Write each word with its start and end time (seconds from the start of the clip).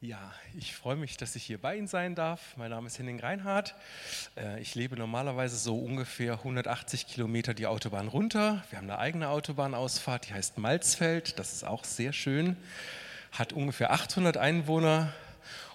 Ja, 0.00 0.32
ich 0.58 0.74
freue 0.74 0.96
mich, 0.96 1.16
dass 1.16 1.34
ich 1.34 1.44
hier 1.44 1.58
bei 1.58 1.76
Ihnen 1.76 1.88
sein 1.88 2.14
darf. 2.14 2.56
Mein 2.56 2.70
Name 2.70 2.88
ist 2.88 2.98
Henning 2.98 3.20
Reinhardt. 3.20 3.74
Äh, 4.36 4.60
ich 4.60 4.74
lebe 4.74 4.96
normalerweise 4.96 5.56
so 5.56 5.78
ungefähr 5.78 6.34
180 6.34 7.06
Kilometer 7.06 7.54
die 7.54 7.66
Autobahn 7.66 8.08
runter. 8.08 8.62
Wir 8.68 8.78
haben 8.78 8.90
eine 8.90 8.98
eigene 8.98 9.30
Autobahnausfahrt, 9.30 10.28
die 10.28 10.34
heißt 10.34 10.58
Malzfeld. 10.58 11.38
Das 11.38 11.54
ist 11.54 11.64
auch 11.64 11.84
sehr 11.84 12.12
schön. 12.12 12.56
Hat 13.32 13.54
ungefähr 13.54 13.92
800 13.92 14.36
Einwohner. 14.36 15.12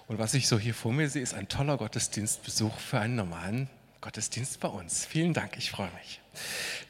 Und 0.06 0.18
was 0.18 0.34
ich 0.34 0.46
so 0.46 0.58
hier 0.58 0.74
vor 0.74 0.92
mir 0.92 1.08
sehe, 1.08 1.22
ist 1.22 1.34
ein 1.34 1.48
toller 1.48 1.76
Gottesdienstbesuch 1.76 2.78
für 2.78 3.00
einen 3.00 3.16
normalen 3.16 3.68
Gottesdienst 4.00 4.60
bei 4.60 4.68
uns. 4.68 5.06
Vielen 5.06 5.34
Dank, 5.34 5.56
ich 5.56 5.70
freue 5.70 5.90
mich. 5.98 6.20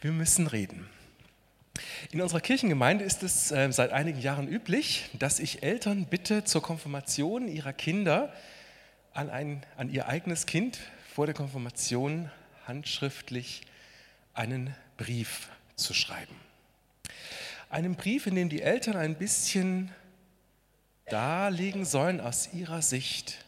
Wir 0.02 0.12
müssen 0.12 0.46
reden. 0.46 0.88
In 2.12 2.20
unserer 2.20 2.40
Kirchengemeinde 2.40 3.04
ist 3.04 3.22
es 3.22 3.50
äh, 3.50 3.70
seit 3.72 3.92
einigen 3.92 4.20
Jahren 4.20 4.48
üblich, 4.48 5.10
dass 5.18 5.38
ich 5.38 5.62
Eltern 5.62 6.06
bitte, 6.06 6.44
zur 6.44 6.62
Konfirmation 6.62 7.48
ihrer 7.48 7.72
Kinder 7.72 8.32
an, 9.12 9.30
ein, 9.30 9.66
an 9.76 9.90
ihr 9.90 10.08
eigenes 10.08 10.46
Kind 10.46 10.78
vor 11.14 11.26
der 11.26 11.34
Konfirmation 11.34 12.30
handschriftlich 12.66 13.62
einen 14.34 14.74
Brief 14.96 15.48
zu 15.76 15.94
schreiben. 15.94 16.34
Einen 17.68 17.94
Brief, 17.94 18.26
in 18.26 18.34
dem 18.34 18.48
die 18.48 18.62
Eltern 18.62 18.96
ein 18.96 19.16
bisschen 19.16 19.90
darlegen 21.06 21.84
sollen 21.84 22.20
aus 22.20 22.52
ihrer 22.52 22.82
Sicht, 22.82 23.44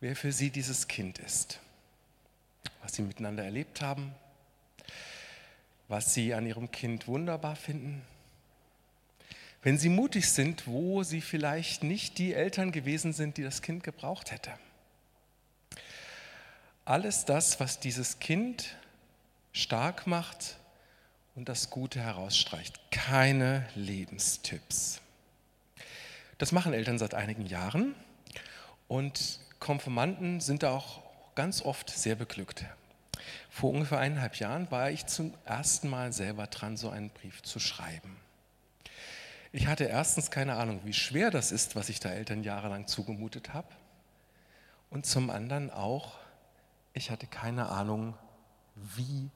wer 0.00 0.16
für 0.16 0.32
sie 0.32 0.50
dieses 0.50 0.88
Kind 0.88 1.18
ist, 1.18 1.60
was 2.82 2.94
sie 2.94 3.02
miteinander 3.02 3.44
erlebt 3.44 3.80
haben, 3.80 4.12
was 5.88 6.14
Sie 6.14 6.34
an 6.34 6.46
Ihrem 6.46 6.70
Kind 6.70 7.08
wunderbar 7.08 7.56
finden. 7.56 8.02
Wenn 9.62 9.78
Sie 9.78 9.88
mutig 9.88 10.30
sind, 10.30 10.66
wo 10.66 11.02
Sie 11.02 11.20
vielleicht 11.20 11.82
nicht 11.82 12.18
die 12.18 12.32
Eltern 12.32 12.70
gewesen 12.70 13.12
sind, 13.12 13.36
die 13.36 13.42
das 13.42 13.62
Kind 13.62 13.82
gebraucht 13.82 14.30
hätte. 14.30 14.52
Alles 16.84 17.24
das, 17.24 17.58
was 17.60 17.80
dieses 17.80 18.18
Kind 18.18 18.76
stark 19.52 20.06
macht 20.06 20.58
und 21.34 21.48
das 21.48 21.70
Gute 21.70 22.00
herausstreicht. 22.00 22.78
Keine 22.90 23.68
Lebenstipps. 23.74 25.00
Das 26.38 26.52
machen 26.52 26.72
Eltern 26.72 26.98
seit 26.98 27.14
einigen 27.14 27.46
Jahren 27.46 27.94
und 28.86 29.40
Konfirmanden 29.58 30.40
sind 30.40 30.62
da 30.62 30.70
auch 30.70 31.02
ganz 31.34 31.62
oft 31.62 31.90
sehr 31.90 32.14
beglückt. 32.14 32.64
Vor 33.50 33.70
ungefähr 33.70 33.98
eineinhalb 33.98 34.36
Jahren 34.36 34.70
war 34.70 34.90
ich 34.90 35.06
zum 35.06 35.34
ersten 35.44 35.88
Mal 35.88 36.12
selber 36.12 36.46
dran, 36.46 36.76
so 36.76 36.90
einen 36.90 37.10
Brief 37.10 37.42
zu 37.42 37.58
schreiben. 37.58 38.16
Ich 39.50 39.66
hatte 39.66 39.84
erstens 39.84 40.30
keine 40.30 40.56
Ahnung, 40.56 40.80
wie 40.84 40.92
schwer 40.92 41.30
das 41.30 41.52
ist, 41.52 41.74
was 41.74 41.88
ich 41.88 42.00
da 42.00 42.10
Eltern 42.10 42.42
jahrelang 42.42 42.86
zugemutet 42.86 43.54
habe. 43.54 43.68
Und 44.90 45.06
zum 45.06 45.30
anderen 45.30 45.70
auch, 45.70 46.18
ich 46.92 47.10
hatte 47.10 47.26
keine 47.26 47.68
Ahnung, 47.70 48.14
wie 48.74 49.30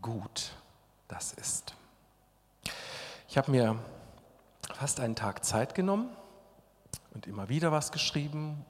gut 0.00 0.52
das 1.08 1.32
ist. 1.32 1.74
Ich 3.28 3.36
habe 3.36 3.50
mir 3.50 3.78
fast 4.74 5.00
einen 5.00 5.16
Tag 5.16 5.44
Zeit 5.44 5.74
genommen 5.74 6.08
und 7.12 7.26
immer 7.26 7.48
wieder 7.48 7.72
was 7.72 7.92
geschrieben, 7.92 8.64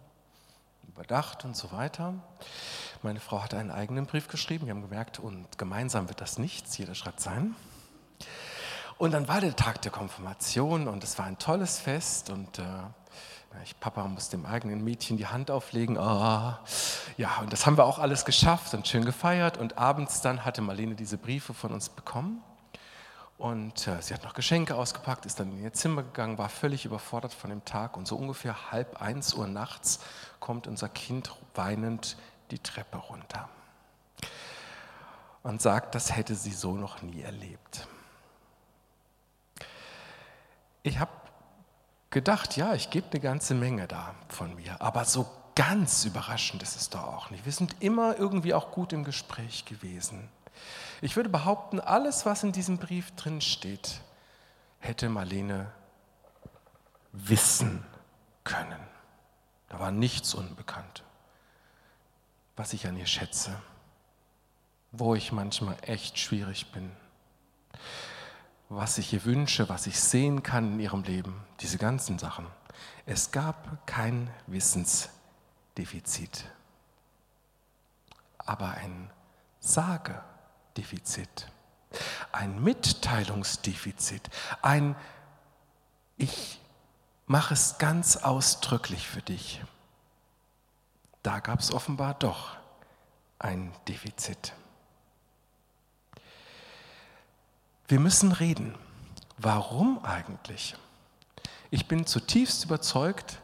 überdacht 0.88 1.44
und 1.44 1.56
so 1.56 1.72
weiter. 1.72 2.14
Meine 3.02 3.20
Frau 3.20 3.42
hat 3.42 3.54
einen 3.54 3.70
eigenen 3.70 4.06
Brief 4.06 4.28
geschrieben. 4.28 4.66
Wir 4.66 4.74
haben 4.74 4.82
gemerkt, 4.82 5.18
und 5.18 5.58
gemeinsam 5.58 6.08
wird 6.08 6.20
das 6.20 6.38
nichts. 6.38 6.76
Jeder 6.78 6.94
schreibt 6.94 7.20
seinen. 7.20 7.54
Und 8.98 9.12
dann 9.12 9.28
war 9.28 9.40
der 9.40 9.54
Tag 9.54 9.82
der 9.82 9.92
Konfirmation 9.92 10.88
und 10.88 11.04
es 11.04 11.18
war 11.18 11.26
ein 11.26 11.38
tolles 11.38 11.78
Fest 11.78 12.30
und 12.30 12.58
äh, 12.58 12.62
ich, 13.62 13.78
Papa 13.78 14.06
muss 14.06 14.30
dem 14.30 14.46
eigenen 14.46 14.82
Mädchen 14.82 15.16
die 15.16 15.26
Hand 15.26 15.50
auflegen. 15.50 15.98
Oh, 15.98 16.00
ja, 17.16 17.38
und 17.40 17.52
das 17.52 17.66
haben 17.66 17.76
wir 17.76 17.84
auch 17.84 17.98
alles 17.98 18.24
geschafft 18.24 18.74
und 18.74 18.88
schön 18.88 19.04
gefeiert. 19.04 19.58
Und 19.58 19.78
abends 19.78 20.20
dann 20.20 20.44
hatte 20.44 20.62
Marlene 20.62 20.94
diese 20.94 21.18
Briefe 21.18 21.54
von 21.54 21.72
uns 21.72 21.88
bekommen. 21.88 22.42
Und 23.38 23.86
äh, 23.86 24.00
sie 24.00 24.14
hat 24.14 24.24
noch 24.24 24.32
Geschenke 24.32 24.74
ausgepackt, 24.74 25.26
ist 25.26 25.40
dann 25.40 25.52
in 25.52 25.62
ihr 25.62 25.72
Zimmer 25.72 26.02
gegangen, 26.02 26.38
war 26.38 26.48
völlig 26.48 26.86
überfordert 26.86 27.34
von 27.34 27.50
dem 27.50 27.64
Tag. 27.64 27.96
Und 27.96 28.06
so 28.06 28.16
ungefähr 28.16 28.70
halb 28.72 29.00
eins 29.00 29.34
Uhr 29.34 29.46
nachts 29.46 30.00
kommt 30.40 30.66
unser 30.66 30.88
Kind 30.88 31.30
weinend 31.54 32.16
die 32.50 32.58
Treppe 32.58 32.98
runter 32.98 33.48
und 35.42 35.62
sagt, 35.62 35.94
das 35.94 36.14
hätte 36.16 36.34
sie 36.34 36.50
so 36.50 36.74
noch 36.74 37.02
nie 37.02 37.22
erlebt. 37.22 37.86
Ich 40.82 40.98
habe 40.98 41.12
gedacht, 42.10 42.56
ja, 42.56 42.74
ich 42.74 42.90
gebe 42.90 43.06
eine 43.10 43.20
ganze 43.20 43.54
Menge 43.54 43.86
da 43.86 44.14
von 44.28 44.54
mir, 44.56 44.80
aber 44.80 45.04
so 45.04 45.28
ganz 45.54 46.04
überraschend 46.04 46.62
ist 46.62 46.76
es 46.76 46.90
doch 46.90 47.04
auch 47.04 47.30
nicht. 47.30 47.44
Wir 47.44 47.52
sind 47.52 47.76
immer 47.80 48.18
irgendwie 48.18 48.54
auch 48.54 48.72
gut 48.72 48.92
im 48.92 49.04
Gespräch 49.04 49.64
gewesen. 49.64 50.28
Ich 51.00 51.16
würde 51.16 51.28
behaupten, 51.28 51.80
alles, 51.80 52.26
was 52.26 52.42
in 52.42 52.52
diesem 52.52 52.78
Brief 52.78 53.14
drin 53.14 53.40
steht, 53.40 54.00
hätte 54.80 55.08
Marlene 55.08 55.70
wissen 57.12 57.84
können. 58.44 58.80
Da 59.68 59.78
war 59.78 59.90
nichts 59.90 60.34
unbekannt 60.34 61.05
was 62.56 62.72
ich 62.72 62.86
an 62.86 62.96
ihr 62.96 63.06
schätze, 63.06 63.54
wo 64.92 65.14
ich 65.14 65.30
manchmal 65.30 65.76
echt 65.82 66.18
schwierig 66.18 66.72
bin, 66.72 66.90
was 68.68 68.98
ich 68.98 69.12
ihr 69.12 69.24
wünsche, 69.24 69.68
was 69.68 69.86
ich 69.86 70.00
sehen 70.00 70.42
kann 70.42 70.72
in 70.72 70.80
ihrem 70.80 71.02
Leben, 71.02 71.44
diese 71.60 71.78
ganzen 71.78 72.18
Sachen. 72.18 72.46
Es 73.04 73.30
gab 73.30 73.86
kein 73.86 74.30
Wissensdefizit, 74.46 76.44
aber 78.38 78.70
ein 78.70 79.10
Sagedefizit, 79.60 81.48
ein 82.32 82.62
Mitteilungsdefizit, 82.62 84.28
ein 84.62 84.96
Ich 86.16 86.60
mache 87.26 87.54
es 87.54 87.78
ganz 87.78 88.16
ausdrücklich 88.16 89.06
für 89.06 89.22
dich. 89.22 89.60
Da 91.26 91.40
gab 91.40 91.58
es 91.58 91.72
offenbar 91.72 92.14
doch 92.14 92.56
ein 93.40 93.72
Defizit. 93.88 94.52
Wir 97.88 97.98
müssen 97.98 98.30
reden. 98.30 98.76
Warum 99.36 99.98
eigentlich? 100.04 100.76
Ich 101.72 101.88
bin 101.88 102.06
zutiefst 102.06 102.64
überzeugt, 102.64 103.40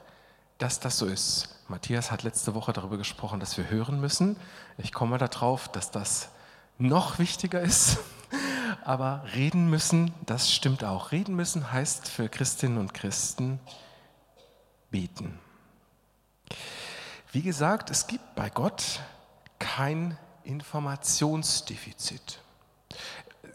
dass 0.59 0.79
das 0.79 0.97
so 0.97 1.07
ist. 1.07 1.59
Matthias 1.67 2.13
hat 2.13 2.23
letzte 2.23 2.55
Woche 2.55 2.73
darüber 2.73 2.99
gesprochen, 2.99 3.41
dass 3.41 3.57
wir 3.57 3.69
hören 3.69 4.01
müssen. 4.01 4.37
Ich 4.79 4.93
komme 4.93 5.19
darauf, 5.19 5.67
dass 5.67 5.91
das 5.91 6.29
noch 6.79 7.19
wichtiger 7.19 7.61
ist. 7.63 7.99
Aber 8.85 9.25
reden 9.35 9.69
müssen, 9.69 10.15
das 10.25 10.53
stimmt 10.53 10.85
auch. 10.85 11.11
Reden 11.11 11.35
müssen 11.35 11.73
heißt 11.73 12.09
für 12.09 12.29
Christinnen 12.29 12.79
und 12.79 12.95
Christen 12.95 13.59
beten. 14.93 15.41
Wie 17.33 17.41
gesagt, 17.41 17.91
es 17.91 18.07
gibt 18.07 18.35
bei 18.35 18.51
Gott 18.51 19.01
kein 19.59 20.19
Informationsdefizit. 20.45 22.41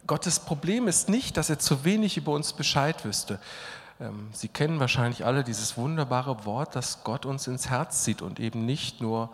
Gottes 0.07 0.39
Problem 0.39 0.87
ist 0.87 1.09
nicht, 1.09 1.37
dass 1.37 1.51
er 1.51 1.59
zu 1.59 1.85
wenig 1.85 2.17
über 2.17 2.31
uns 2.31 2.53
Bescheid 2.53 3.05
wüsste. 3.05 3.39
Ähm, 3.99 4.29
Sie 4.33 4.47
kennen 4.47 4.79
wahrscheinlich 4.79 5.25
alle 5.25 5.43
dieses 5.43 5.77
wunderbare 5.77 6.43
Wort, 6.45 6.75
dass 6.75 7.03
Gott 7.03 7.27
uns 7.27 7.45
ins 7.45 7.69
Herz 7.69 8.03
sieht 8.03 8.23
und 8.23 8.39
eben 8.39 8.65
nicht 8.65 8.99
nur 8.99 9.29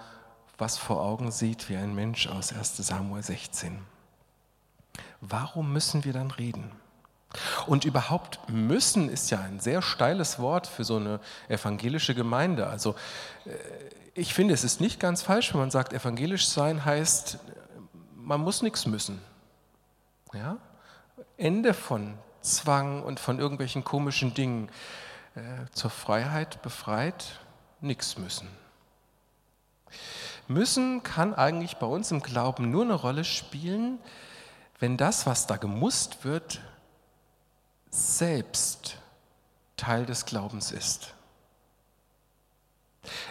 was 0.57 0.77
vor 0.77 1.01
Augen 1.01 1.31
sieht 1.31 1.69
wie 1.69 1.77
ein 1.77 1.95
Mensch 1.95 2.27
aus 2.27 2.51
1 2.51 2.75
Samuel 2.77 3.23
16. 3.23 3.79
Warum 5.21 5.71
müssen 5.71 6.03
wir 6.03 6.11
dann 6.11 6.31
reden? 6.31 6.69
Und 7.65 7.85
überhaupt 7.85 8.39
müssen 8.49 9.09
ist 9.09 9.31
ja 9.31 9.39
ein 9.39 9.61
sehr 9.61 9.81
steiles 9.81 10.37
Wort 10.37 10.67
für 10.67 10.83
so 10.83 10.97
eine 10.97 11.21
evangelische 11.47 12.13
Gemeinde. 12.13 12.67
Also 12.67 12.95
äh, 13.45 13.51
ich 14.13 14.33
finde, 14.33 14.53
es 14.53 14.63
ist 14.63 14.81
nicht 14.81 14.99
ganz 14.99 15.21
falsch, 15.21 15.53
wenn 15.53 15.59
man 15.59 15.71
sagt, 15.71 15.93
evangelisch 15.93 16.47
sein 16.47 16.85
heißt, 16.85 17.39
man 18.15 18.41
muss 18.41 18.61
nichts 18.61 18.85
müssen. 18.85 19.21
Ja? 20.33 20.57
Ende 21.37 21.73
von 21.73 22.17
Zwang 22.41 23.03
und 23.03 23.19
von 23.19 23.39
irgendwelchen 23.39 23.83
komischen 23.83 24.33
Dingen. 24.33 24.69
Äh, 25.35 25.65
zur 25.71 25.89
Freiheit 25.89 26.61
befreit, 26.61 27.39
nichts 27.81 28.19
müssen. 28.19 28.47
Müssen 30.47 31.01
kann 31.01 31.33
eigentlich 31.33 31.77
bei 31.77 31.87
uns 31.87 32.11
im 32.11 32.21
Glauben 32.21 32.69
nur 32.69 32.83
eine 32.83 32.93
Rolle 32.93 33.23
spielen, 33.23 33.97
wenn 34.77 34.95
das, 34.95 35.25
was 35.25 35.47
da 35.47 35.57
gemusst 35.57 36.23
wird, 36.23 36.61
selbst 37.89 38.97
Teil 39.75 40.05
des 40.05 40.25
Glaubens 40.25 40.71
ist. 40.71 41.15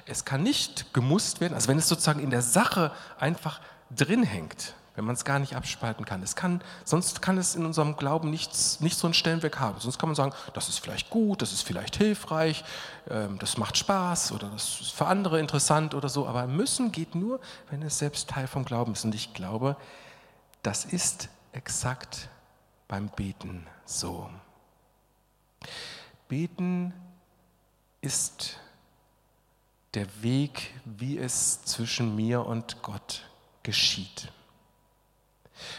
Es 0.06 0.24
kann 0.24 0.42
nicht 0.42 0.92
gemusst 0.92 1.40
werden, 1.40 1.54
also 1.54 1.68
wenn 1.68 1.78
es 1.78 1.88
sozusagen 1.88 2.20
in 2.20 2.30
der 2.30 2.42
Sache 2.42 2.92
einfach 3.18 3.60
drin 3.90 4.22
hängt, 4.22 4.74
wenn 4.94 5.04
man 5.04 5.14
es 5.14 5.24
gar 5.24 5.38
nicht 5.38 5.56
abspalten 5.56 6.04
kann. 6.04 6.22
Es 6.22 6.36
kann. 6.36 6.62
Sonst 6.84 7.22
kann 7.22 7.38
es 7.38 7.54
in 7.54 7.64
unserem 7.64 7.96
Glauben 7.96 8.30
nichts, 8.30 8.80
nicht 8.80 8.98
so 8.98 9.06
einen 9.06 9.14
Stellenwert 9.14 9.58
haben. 9.58 9.80
Sonst 9.80 9.98
kann 9.98 10.08
man 10.08 10.16
sagen, 10.16 10.32
das 10.52 10.68
ist 10.68 10.78
vielleicht 10.78 11.08
gut, 11.10 11.40
das 11.40 11.52
ist 11.52 11.62
vielleicht 11.62 11.96
hilfreich, 11.96 12.64
ähm, 13.08 13.38
das 13.38 13.56
macht 13.56 13.78
Spaß 13.78 14.32
oder 14.32 14.48
das 14.50 14.80
ist 14.80 14.92
für 14.92 15.06
andere 15.06 15.40
interessant 15.40 15.94
oder 15.94 16.08
so. 16.08 16.26
Aber 16.26 16.46
müssen 16.46 16.92
geht 16.92 17.14
nur, 17.14 17.40
wenn 17.70 17.82
es 17.82 17.98
selbst 17.98 18.28
Teil 18.28 18.46
vom 18.46 18.64
Glauben 18.64 18.92
ist. 18.92 19.04
Und 19.04 19.14
ich 19.14 19.32
glaube, 19.32 19.76
das 20.62 20.84
ist 20.84 21.28
exakt 21.52 22.28
beim 22.88 23.08
Beten 23.08 23.66
so. 23.86 24.28
Beten 26.28 26.92
ist 28.00 28.58
der 29.94 30.22
Weg, 30.22 30.72
wie 30.84 31.18
es 31.18 31.64
zwischen 31.64 32.16
mir 32.16 32.46
und 32.46 32.82
Gott 32.82 33.28
geschieht. 33.62 34.32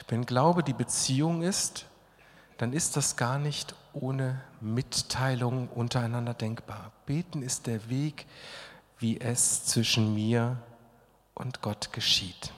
Wenn 0.07 0.25
Glaube 0.25 0.63
die 0.63 0.74
Beziehung 0.74 1.42
ist, 1.42 1.86
dann 2.57 2.74
ist 2.74 2.95
das 2.95 3.15
gar 3.15 3.39
nicht 3.39 3.75
ohne 3.94 4.42
Mitteilung 4.62 5.68
untereinander 5.69 6.33
denkbar. 6.33 6.92
Beten 7.06 7.42
ist 7.42 7.68
der 7.68 7.89
Weg, 7.89 8.25
wie 9.00 9.19
es 9.19 9.65
zwischen 9.65 10.13
mir 10.13 10.57
und 11.33 11.62
Gott 11.62 11.92
geschieht. 11.92 12.54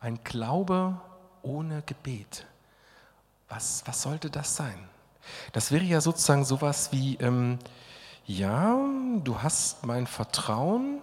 Ein 0.00 0.22
Glaube 0.24 1.00
ohne 1.42 1.82
Gebet. 1.82 2.46
Was, 3.48 3.82
was 3.86 4.02
sollte 4.02 4.30
das 4.30 4.56
sein? 4.56 4.88
Das 5.52 5.70
wäre 5.70 5.84
ja 5.84 6.00
sozusagen 6.00 6.44
sowas 6.44 6.92
wie, 6.92 7.16
ähm, 7.16 7.58
ja, 8.26 8.76
du 9.22 9.42
hast 9.42 9.86
mein 9.86 10.06
Vertrauen, 10.06 11.00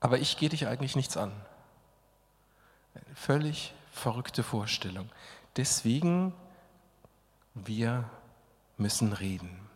aber 0.00 0.18
ich 0.18 0.36
gehe 0.36 0.48
dich 0.48 0.66
eigentlich 0.66 0.96
nichts 0.96 1.16
an. 1.16 1.32
Eine 2.94 3.14
völlig 3.14 3.74
verrückte 3.92 4.42
Vorstellung. 4.42 5.10
Deswegen, 5.56 6.32
wir 7.54 8.08
müssen 8.76 9.12
reden. 9.12 9.68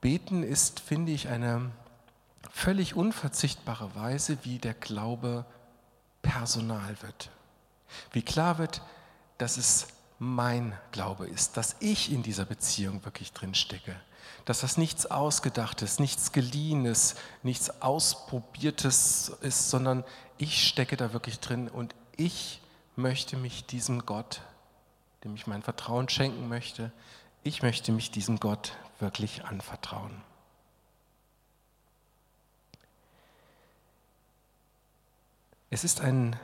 Beten 0.00 0.42
ist, 0.42 0.80
finde 0.80 1.12
ich, 1.12 1.28
eine 1.28 1.70
völlig 2.50 2.94
unverzichtbare 2.94 3.94
Weise, 3.94 4.38
wie 4.44 4.58
der 4.58 4.74
Glaube 4.74 5.44
personal 6.22 7.02
wird. 7.02 7.30
Wie 8.12 8.22
klar 8.22 8.58
wird, 8.58 8.80
dass 9.38 9.56
es 9.56 9.88
mein 10.18 10.76
Glaube 10.90 11.26
ist, 11.26 11.56
dass 11.56 11.76
ich 11.80 12.12
in 12.12 12.22
dieser 12.22 12.44
Beziehung 12.44 13.04
wirklich 13.04 13.32
drin 13.32 13.54
stecke, 13.54 13.94
dass 14.44 14.60
das 14.60 14.76
nichts 14.76 15.06
Ausgedachtes, 15.06 15.98
nichts 16.00 16.32
Geliehenes, 16.32 17.14
nichts 17.42 17.82
Ausprobiertes 17.82 19.32
ist, 19.40 19.70
sondern 19.70 20.04
ich 20.36 20.66
stecke 20.66 20.96
da 20.96 21.12
wirklich 21.12 21.40
drin 21.40 21.68
und 21.68 21.94
ich 22.16 22.60
möchte 22.96 23.36
mich 23.36 23.66
diesem 23.66 24.06
Gott, 24.06 24.42
dem 25.22 25.34
ich 25.34 25.46
mein 25.46 25.62
Vertrauen 25.62 26.08
schenken 26.08 26.48
möchte, 26.48 26.92
ich 27.44 27.62
möchte 27.62 27.92
mich 27.92 28.10
diesem 28.10 28.40
Gott 28.40 28.72
wirklich 28.98 29.44
anvertrauen. 29.44 30.22
Es 35.70 35.84
ist 35.84 36.00
ein 36.00 36.36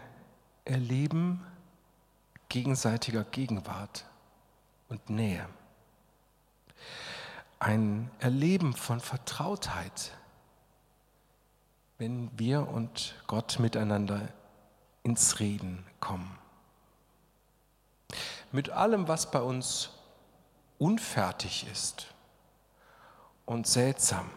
Erleben 0.64 1.44
gegenseitiger 2.54 3.24
Gegenwart 3.24 4.04
und 4.88 5.10
Nähe. 5.10 5.44
Ein 7.58 8.12
Erleben 8.20 8.74
von 8.74 9.00
Vertrautheit, 9.00 10.12
wenn 11.98 12.30
wir 12.38 12.68
und 12.68 13.16
Gott 13.26 13.58
miteinander 13.58 14.28
ins 15.02 15.40
Reden 15.40 15.84
kommen. 15.98 16.38
Mit 18.52 18.70
allem, 18.70 19.08
was 19.08 19.32
bei 19.32 19.40
uns 19.40 19.90
unfertig 20.78 21.66
ist 21.72 22.06
und 23.46 23.66
seltsam. 23.66 24.30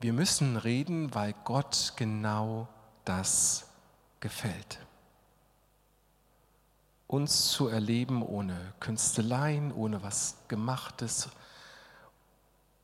Wir 0.00 0.14
müssen 0.14 0.56
reden, 0.56 1.14
weil 1.14 1.34
Gott 1.44 1.92
genau 1.96 2.68
das 3.04 3.66
gefällt 4.20 4.78
uns 7.14 7.52
zu 7.52 7.68
erleben 7.68 8.22
ohne 8.24 8.58
Künsteleien, 8.80 9.70
ohne 9.70 10.02
was 10.02 10.36
Gemachtes, 10.48 11.28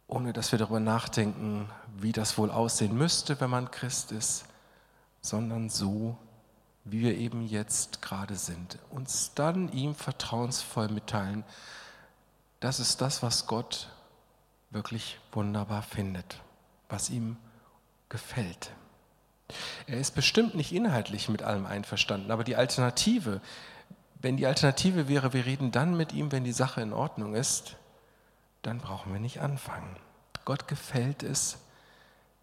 ohne 0.06 0.32
dass 0.32 0.52
wir 0.52 0.58
darüber 0.60 0.78
nachdenken, 0.78 1.68
wie 1.96 2.12
das 2.12 2.38
wohl 2.38 2.52
aussehen 2.52 2.96
müsste, 2.96 3.40
wenn 3.40 3.50
man 3.50 3.72
Christ 3.72 4.12
ist, 4.12 4.44
sondern 5.20 5.68
so, 5.68 6.16
wie 6.84 7.00
wir 7.00 7.16
eben 7.16 7.44
jetzt 7.44 8.02
gerade 8.02 8.36
sind. 8.36 8.78
Uns 8.90 9.32
dann 9.34 9.72
ihm 9.72 9.96
vertrauensvoll 9.96 10.88
mitteilen, 10.90 11.42
das 12.60 12.78
ist 12.78 13.00
das, 13.00 13.24
was 13.24 13.48
Gott 13.48 13.88
wirklich 14.70 15.18
wunderbar 15.32 15.82
findet, 15.82 16.40
was 16.88 17.10
ihm 17.10 17.36
gefällt. 18.08 18.70
Er 19.88 19.98
ist 19.98 20.14
bestimmt 20.14 20.54
nicht 20.54 20.70
inhaltlich 20.70 21.28
mit 21.28 21.42
allem 21.42 21.66
einverstanden, 21.66 22.30
aber 22.30 22.44
die 22.44 22.54
Alternative, 22.54 23.40
wenn 24.22 24.36
die 24.36 24.46
Alternative 24.46 25.08
wäre, 25.08 25.32
wir 25.32 25.46
reden 25.46 25.72
dann 25.72 25.96
mit 25.96 26.12
ihm, 26.12 26.30
wenn 26.32 26.44
die 26.44 26.52
Sache 26.52 26.80
in 26.82 26.92
Ordnung 26.92 27.34
ist, 27.34 27.76
dann 28.62 28.78
brauchen 28.78 29.12
wir 29.12 29.20
nicht 29.20 29.40
anfangen. 29.40 29.96
Gott 30.44 30.68
gefällt 30.68 31.22
es, 31.22 31.58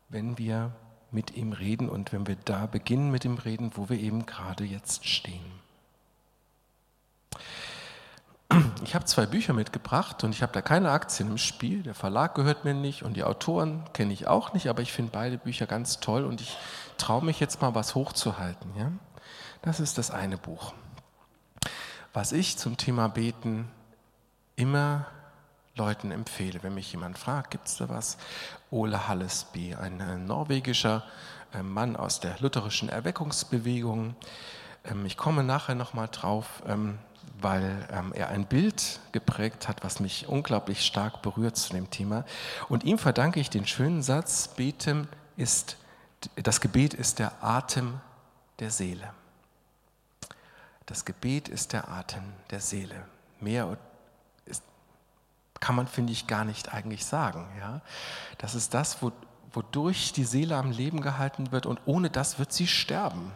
wenn 0.09 0.37
wir 0.37 0.71
mit 1.11 1.35
ihm 1.35 1.53
reden 1.53 1.89
und 1.89 2.11
wenn 2.11 2.27
wir 2.27 2.35
da 2.45 2.65
beginnen 2.65 3.11
mit 3.11 3.23
dem 3.23 3.37
Reden, 3.37 3.71
wo 3.75 3.89
wir 3.89 3.99
eben 3.99 4.25
gerade 4.25 4.63
jetzt 4.63 5.07
stehen. 5.07 5.45
Ich 8.83 8.95
habe 8.95 9.05
zwei 9.05 9.25
Bücher 9.25 9.53
mitgebracht 9.53 10.23
und 10.23 10.31
ich 10.31 10.41
habe 10.41 10.53
da 10.53 10.61
keine 10.61 10.91
Aktien 10.91 11.29
im 11.29 11.37
Spiel. 11.37 11.83
Der 11.83 11.93
Verlag 11.93 12.33
gehört 12.33 12.65
mir 12.65 12.73
nicht 12.73 13.03
und 13.03 13.15
die 13.15 13.23
Autoren 13.23 13.83
kenne 13.93 14.13
ich 14.13 14.27
auch 14.27 14.53
nicht, 14.53 14.67
aber 14.67 14.81
ich 14.81 14.93
finde 14.93 15.11
beide 15.11 15.37
Bücher 15.37 15.67
ganz 15.67 15.99
toll 15.99 16.23
und 16.25 16.41
ich 16.41 16.57
traue 16.97 17.23
mich 17.23 17.39
jetzt 17.39 17.61
mal 17.61 17.75
was 17.75 17.93
hochzuhalten. 17.93 18.71
Ja? 18.77 18.91
Das 19.61 19.79
ist 19.79 19.97
das 19.97 20.11
eine 20.11 20.37
Buch 20.37 20.73
was 22.17 22.31
ich 22.31 22.57
zum 22.57 22.77
Thema 22.77 23.09
Beten 23.09 23.69
immer 24.55 25.05
Leuten 25.75 26.09
empfehle, 26.09 26.63
wenn 26.63 26.73
mich 26.73 26.91
jemand 26.91 27.15
fragt, 27.15 27.51
gibt 27.51 27.67
es 27.67 27.77
da 27.77 27.89
was? 27.89 28.17
Ole 28.71 29.07
Hallesby, 29.07 29.75
ein 29.75 29.99
äh, 29.99 30.17
norwegischer 30.17 31.03
äh, 31.53 31.61
Mann 31.61 31.95
aus 31.95 32.19
der 32.19 32.35
lutherischen 32.39 32.89
Erweckungsbewegung. 32.89 34.15
Ähm, 34.83 35.05
ich 35.05 35.15
komme 35.15 35.43
nachher 35.43 35.75
nochmal 35.75 36.07
drauf, 36.11 36.63
ähm, 36.65 36.97
weil 37.39 37.87
ähm, 37.91 38.11
er 38.13 38.29
ein 38.29 38.47
Bild 38.47 38.99
geprägt 39.11 39.67
hat, 39.67 39.83
was 39.83 39.99
mich 39.99 40.27
unglaublich 40.27 40.83
stark 40.83 41.21
berührt 41.21 41.55
zu 41.55 41.71
dem 41.71 41.91
Thema. 41.91 42.25
Und 42.67 42.83
ihm 42.83 42.97
verdanke 42.97 43.39
ich 43.39 43.51
den 43.51 43.67
schönen 43.67 44.01
Satz, 44.01 44.47
Beten 44.47 45.07
ist, 45.35 45.77
das 46.35 46.61
Gebet 46.61 46.95
ist 46.95 47.19
der 47.19 47.43
Atem 47.43 47.99
der 48.57 48.71
Seele. 48.71 49.07
Das 50.87 51.05
Gebet 51.05 51.49
ist 51.49 51.73
der 51.73 51.89
Atem 51.89 52.23
der 52.49 52.61
Seele. 52.61 52.95
Mehr 53.39 53.77
ist, 54.45 54.63
kann 55.59 55.75
man, 55.75 55.85
finde 55.85 56.13
ich, 56.13 56.25
gar 56.25 56.45
nicht 56.45 56.73
eigentlich 56.73 57.05
sagen. 57.05 57.45
Ja? 57.59 57.81
Das 58.39 58.55
ist 58.55 58.73
das, 58.73 58.97
wodurch 59.53 60.13
die 60.13 60.23
Seele 60.23 60.55
am 60.55 60.71
Leben 60.71 61.01
gehalten 61.01 61.51
wird 61.51 61.65
und 61.65 61.79
ohne 61.85 62.09
das 62.09 62.39
wird 62.39 62.51
sie 62.51 62.67
sterben. 62.67 63.31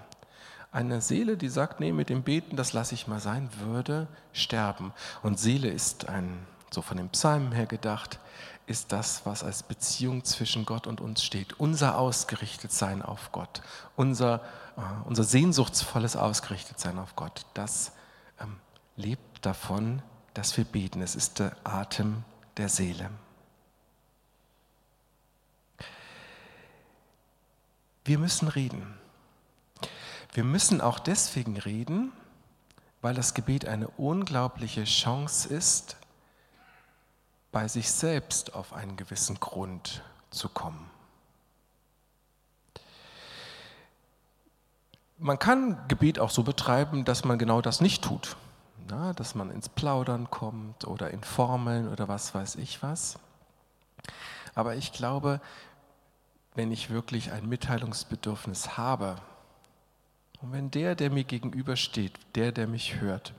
Eine 0.71 1.01
Seele, 1.01 1.35
die 1.35 1.49
sagt, 1.49 1.81
nee, 1.81 1.91
mit 1.91 2.09
dem 2.09 2.23
Beten, 2.23 2.55
das 2.55 2.71
lasse 2.71 2.95
ich 2.95 3.05
mal 3.05 3.19
sein, 3.19 3.49
würde 3.59 4.07
sterben. 4.31 4.93
Und 5.21 5.37
Seele 5.37 5.67
ist 5.67 6.07
ein, 6.07 6.47
so 6.71 6.81
von 6.81 6.95
den 6.95 7.09
Psalmen 7.09 7.51
her 7.51 7.65
gedacht, 7.65 8.19
ist 8.65 8.93
das, 8.93 9.25
was 9.25 9.43
als 9.43 9.63
Beziehung 9.63 10.23
zwischen 10.23 10.63
Gott 10.63 10.87
und 10.87 11.01
uns 11.01 11.25
steht. 11.25 11.59
Unser 11.59 11.97
Ausgerichtetsein 11.97 13.01
auf 13.01 13.33
Gott, 13.33 13.61
unser, 13.97 14.39
unser 15.05 15.23
sehnsuchtsvolles 15.23 16.15
Ausgerichtetsein 16.15 16.99
auf 16.99 17.15
Gott, 17.15 17.45
das 17.53 17.91
ähm, 18.39 18.57
lebt 18.95 19.45
davon, 19.45 20.01
dass 20.33 20.55
wir 20.57 20.65
beten. 20.65 21.01
Es 21.01 21.15
ist 21.15 21.39
der 21.39 21.55
Atem 21.63 22.23
der 22.57 22.69
Seele. 22.69 23.09
Wir 28.03 28.17
müssen 28.17 28.47
reden. 28.47 28.97
Wir 30.33 30.43
müssen 30.43 30.81
auch 30.81 30.99
deswegen 30.99 31.57
reden, 31.57 32.11
weil 33.01 33.13
das 33.13 33.33
Gebet 33.33 33.65
eine 33.65 33.89
unglaubliche 33.89 34.85
Chance 34.85 35.49
ist, 35.49 35.97
bei 37.51 37.67
sich 37.67 37.91
selbst 37.91 38.53
auf 38.53 38.73
einen 38.73 38.95
gewissen 38.95 39.39
Grund 39.39 40.03
zu 40.29 40.47
kommen. 40.47 40.89
Man 45.23 45.37
kann 45.37 45.77
Gebet 45.87 46.17
auch 46.17 46.31
so 46.31 46.41
betreiben, 46.41 47.05
dass 47.05 47.25
man 47.25 47.37
genau 47.37 47.61
das 47.61 47.79
nicht 47.79 48.03
tut, 48.03 48.35
na, 48.89 49.13
dass 49.13 49.35
man 49.35 49.51
ins 49.51 49.69
Plaudern 49.69 50.31
kommt 50.31 50.87
oder 50.87 51.11
in 51.11 51.23
Formeln 51.23 51.87
oder 51.89 52.07
was 52.07 52.33
weiß 52.33 52.55
ich 52.55 52.81
was. 52.81 53.19
Aber 54.55 54.75
ich 54.75 54.93
glaube, 54.93 55.39
wenn 56.55 56.71
ich 56.71 56.89
wirklich 56.89 57.31
ein 57.31 57.47
Mitteilungsbedürfnis 57.47 58.79
habe 58.79 59.15
und 60.41 60.53
wenn 60.53 60.71
der, 60.71 60.95
der 60.95 61.11
mir 61.11 61.23
gegenübersteht, 61.23 62.13
der, 62.33 62.51
der 62.51 62.65
mich 62.65 62.99
hört, 62.99 63.35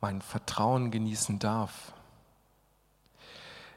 mein 0.00 0.20
Vertrauen 0.20 0.90
genießen 0.90 1.38
darf, 1.38 1.92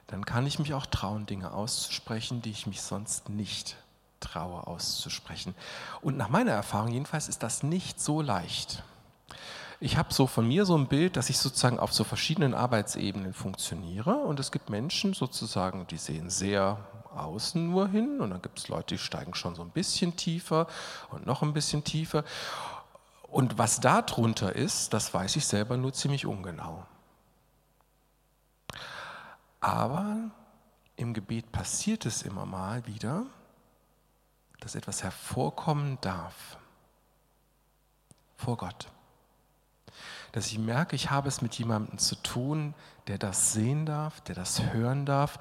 dann 0.08 0.26
kann 0.26 0.48
ich 0.48 0.58
mich 0.58 0.74
auch 0.74 0.88
trauen, 0.88 1.28
Dinge 1.28 1.52
auszusprechen, 1.52 2.42
die 2.42 2.50
ich 2.50 2.66
mich 2.66 2.82
sonst 2.82 3.30
nicht 3.30 3.78
traue 4.20 4.66
auszusprechen. 4.68 5.56
Und 6.02 6.18
nach 6.18 6.30
meiner 6.30 6.52
Erfahrung 6.52 6.92
jedenfalls 6.92 7.28
ist 7.28 7.44
das 7.44 7.64
nicht 7.64 8.00
so 8.00 8.22
leicht. 8.22 8.84
Ich 9.80 9.98
habe 9.98 10.14
so 10.14 10.26
von 10.26 10.48
mir 10.48 10.66
so 10.66 10.78
ein 10.78 10.88
Bild, 10.88 11.18
dass 11.18 11.30
ich 11.30 11.38
sozusagen 11.38 11.80
auf 11.80 11.94
so 11.94 12.04
verschiedenen 12.04 12.54
Arbeitsebenen 12.54 13.34
funktioniere 13.34 14.16
und 14.16 14.40
es 14.40 14.52
gibt 14.52 14.70
Menschen 14.70 15.14
sozusagen, 15.14 15.86
die 15.88 15.98
sehen 15.98 16.30
sehr 16.30 16.78
außen 17.16 17.70
nur 17.70 17.88
hin 17.88 18.22
und 18.22 18.30
dann 18.30 18.42
gibt 18.42 18.60
es 18.60 18.68
Leute, 18.68 18.96
die 18.96 19.00
steigen 19.00 19.36
schon 19.36 19.56
so 19.56 19.62
ein 19.62 19.70
bisschen 19.70 20.16
tiefer 20.16 20.68
und 21.10 21.26
noch 21.26 21.42
ein 21.42 21.54
bisschen 21.54 21.84
tiefer. 21.84 22.24
Und 23.28 23.58
was 23.58 23.80
da 23.80 24.02
drunter 24.02 24.56
ist, 24.56 24.94
das 24.94 25.14
weiß 25.14 25.36
ich 25.36 25.46
selber 25.46 25.78
nur 25.78 25.94
ziemlich 25.94 26.26
ungenau. 26.26 26.86
Aber 29.60 30.32
im 30.96 31.14
Gebet 31.14 31.52
passiert 31.52 32.06
es 32.06 32.22
immer 32.22 32.46
mal 32.46 32.86
wieder, 32.88 33.26
dass 34.60 34.76
etwas 34.76 35.04
hervorkommen 35.04 35.98
darf 36.02 36.58
vor 38.38 38.58
Gott. 38.58 38.88
Dass 40.32 40.48
ich 40.48 40.60
merke, 40.60 40.96
ich 40.96 41.10
habe 41.10 41.28
es 41.28 41.42
mit 41.42 41.56
jemandem 41.56 41.98
zu 41.98 42.16
tun, 42.16 42.74
der 43.08 43.18
das 43.18 43.54
sehen 43.54 43.86
darf, 43.86 44.22
der 44.22 44.36
das 44.36 44.62
hören 44.74 45.06
darf 45.06 45.40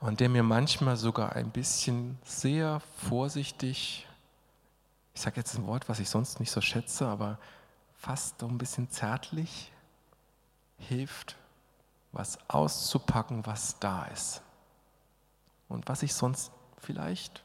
und 0.00 0.20
der 0.20 0.28
mir 0.28 0.42
manchmal 0.42 0.96
sogar 0.96 1.34
ein 1.34 1.50
bisschen 1.50 2.18
sehr 2.24 2.80
vorsichtig, 3.08 4.06
ich 5.14 5.20
sage 5.20 5.36
jetzt 5.36 5.56
ein 5.56 5.66
Wort, 5.66 5.88
was 5.88 5.98
ich 6.00 6.10
sonst 6.10 6.40
nicht 6.40 6.50
so 6.50 6.60
schätze, 6.60 7.06
aber 7.06 7.38
fast 7.96 8.40
so 8.40 8.46
ein 8.46 8.58
bisschen 8.58 8.90
zärtlich 8.90 9.72
hilft, 10.78 11.36
was 12.12 12.38
auszupacken, 12.48 13.46
was 13.46 13.78
da 13.78 14.04
ist. 14.06 14.42
Und 15.68 15.88
was 15.88 16.02
ich 16.02 16.14
sonst 16.14 16.52
vielleicht 16.78 17.42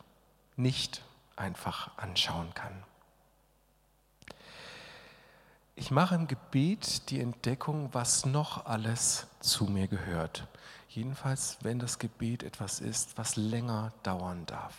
nicht 0.55 1.03
einfach 1.35 1.97
anschauen 1.97 2.53
kann. 2.53 2.83
Ich 5.75 5.89
mache 5.89 6.15
im 6.15 6.27
Gebet 6.27 7.09
die 7.09 7.19
Entdeckung, 7.19 7.89
was 7.93 8.25
noch 8.25 8.65
alles 8.65 9.27
zu 9.39 9.65
mir 9.65 9.87
gehört. 9.87 10.47
Jedenfalls, 10.89 11.57
wenn 11.61 11.79
das 11.79 11.97
Gebet 11.97 12.43
etwas 12.43 12.79
ist, 12.79 13.17
was 13.17 13.35
länger 13.35 13.93
dauern 14.03 14.45
darf. 14.45 14.75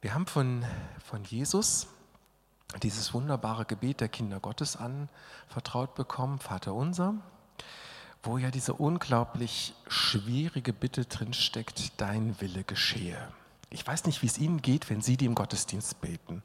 Wir 0.00 0.14
haben 0.14 0.26
von, 0.26 0.64
von 1.04 1.22
Jesus 1.24 1.86
dieses 2.82 3.14
wunderbare 3.14 3.64
Gebet 3.64 4.00
der 4.00 4.08
Kinder 4.08 4.40
Gottes 4.40 4.76
anvertraut 4.76 5.94
bekommen, 5.94 6.40
Vater 6.40 6.74
unser, 6.74 7.14
wo 8.22 8.38
ja 8.38 8.50
diese 8.50 8.74
unglaublich 8.74 9.74
schwierige 9.88 10.72
Bitte 10.72 11.04
drinsteckt, 11.04 12.00
dein 12.00 12.40
Wille 12.40 12.62
geschehe. 12.64 13.16
Ich 13.70 13.86
weiß 13.86 14.04
nicht, 14.04 14.22
wie 14.22 14.26
es 14.26 14.38
Ihnen 14.38 14.60
geht, 14.60 14.90
wenn 14.90 15.00
Sie 15.00 15.16
die 15.16 15.24
im 15.24 15.34
Gottesdienst 15.34 16.00
beten. 16.00 16.42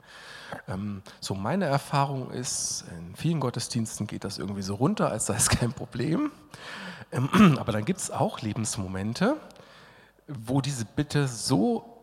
Ähm, 0.67 1.01
so 1.19 1.35
meine 1.35 1.65
Erfahrung 1.65 2.31
ist, 2.31 2.85
in 2.97 3.15
vielen 3.15 3.39
Gottesdiensten 3.39 4.07
geht 4.07 4.23
das 4.23 4.37
irgendwie 4.37 4.61
so 4.61 4.75
runter, 4.75 5.11
als 5.11 5.25
sei 5.25 5.35
es 5.35 5.49
kein 5.49 5.73
Problem. 5.73 6.31
Ähm, 7.11 7.57
aber 7.59 7.73
dann 7.73 7.85
gibt 7.85 7.99
es 7.99 8.11
auch 8.11 8.41
Lebensmomente, 8.41 9.35
wo 10.27 10.61
diese 10.61 10.85
Bitte 10.85 11.27
so 11.27 11.93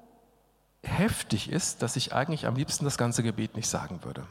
heftig 0.83 1.51
ist, 1.51 1.83
dass 1.83 1.97
ich 1.97 2.13
eigentlich 2.13 2.47
am 2.47 2.57
liebsten 2.57 2.85
das 2.85 2.99
ganze 2.99 3.23
Gebet 3.23 3.57
nicht 3.57 3.69
sagen 3.69 4.05
würde. 4.05 4.27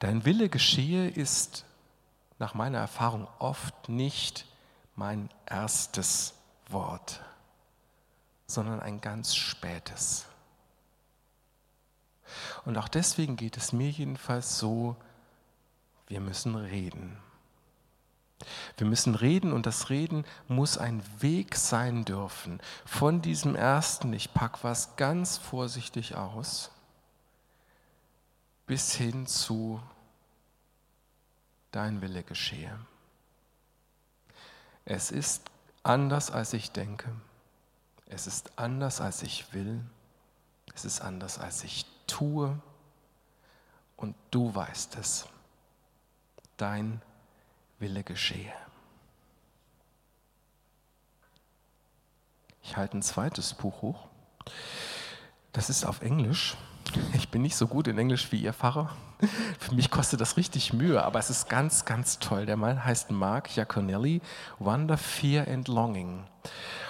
Dein 0.00 0.24
Wille 0.24 0.48
geschehe 0.48 1.08
ist 1.08 1.64
nach 2.40 2.54
meiner 2.54 2.78
Erfahrung 2.78 3.28
oft 3.38 3.88
nicht 3.88 4.46
mein 4.96 5.30
erstes 5.46 6.34
Wort 6.68 7.20
sondern 8.50 8.80
ein 8.80 9.00
ganz 9.00 9.34
spätes. 9.34 10.26
Und 12.64 12.76
auch 12.76 12.88
deswegen 12.88 13.36
geht 13.36 13.56
es 13.56 13.72
mir 13.72 13.90
jedenfalls 13.90 14.58
so, 14.58 14.96
wir 16.06 16.20
müssen 16.20 16.54
reden. 16.54 17.16
Wir 18.76 18.86
müssen 18.86 19.14
reden 19.14 19.52
und 19.52 19.66
das 19.66 19.90
Reden 19.90 20.24
muss 20.48 20.78
ein 20.78 21.02
Weg 21.20 21.56
sein 21.56 22.04
dürfen. 22.04 22.60
Von 22.86 23.20
diesem 23.20 23.54
ersten, 23.54 24.12
ich 24.12 24.32
packe 24.32 24.60
was 24.62 24.96
ganz 24.96 25.36
vorsichtig 25.36 26.16
aus, 26.16 26.70
bis 28.66 28.92
hin 28.92 29.26
zu 29.26 29.80
dein 31.70 32.02
Wille 32.02 32.22
geschehe. 32.22 32.78
Es 34.84 35.10
ist 35.10 35.50
anders, 35.82 36.30
als 36.30 36.52
ich 36.52 36.72
denke. 36.72 37.10
Es 38.06 38.26
ist 38.26 38.58
anders, 38.58 39.00
als 39.00 39.22
ich 39.22 39.52
will. 39.52 39.80
Es 40.74 40.84
ist 40.84 41.00
anders, 41.00 41.38
als 41.38 41.64
ich 41.64 41.86
tue. 42.06 42.60
Und 43.96 44.16
du 44.30 44.54
weißt 44.54 44.96
es. 44.96 45.26
Dein 46.56 47.00
Wille 47.78 48.02
geschehe. 48.02 48.52
Ich 52.62 52.76
halte 52.76 52.98
ein 52.98 53.02
zweites 53.02 53.54
Buch 53.54 53.82
hoch. 53.82 54.08
Das 55.52 55.70
ist 55.70 55.84
auf 55.84 56.02
Englisch. 56.02 56.56
Ich 57.14 57.28
bin 57.28 57.42
nicht 57.42 57.56
so 57.56 57.66
gut 57.66 57.88
in 57.88 57.98
Englisch 57.98 58.32
wie 58.32 58.42
Ihr 58.42 58.52
Pfarrer. 58.52 58.90
Für 59.58 59.74
mich 59.74 59.90
kostet 59.90 60.20
das 60.20 60.36
richtig 60.36 60.72
Mühe, 60.72 61.02
aber 61.02 61.18
es 61.18 61.30
ist 61.30 61.48
ganz, 61.48 61.84
ganz 61.84 62.18
toll. 62.18 62.46
Der 62.46 62.56
Mann 62.56 62.84
heißt 62.84 63.10
Mark 63.10 63.50
Giaconelli, 63.54 64.20
Wonder, 64.58 64.96
Fear 64.96 65.46
and 65.48 65.68
Longing. 65.68 66.24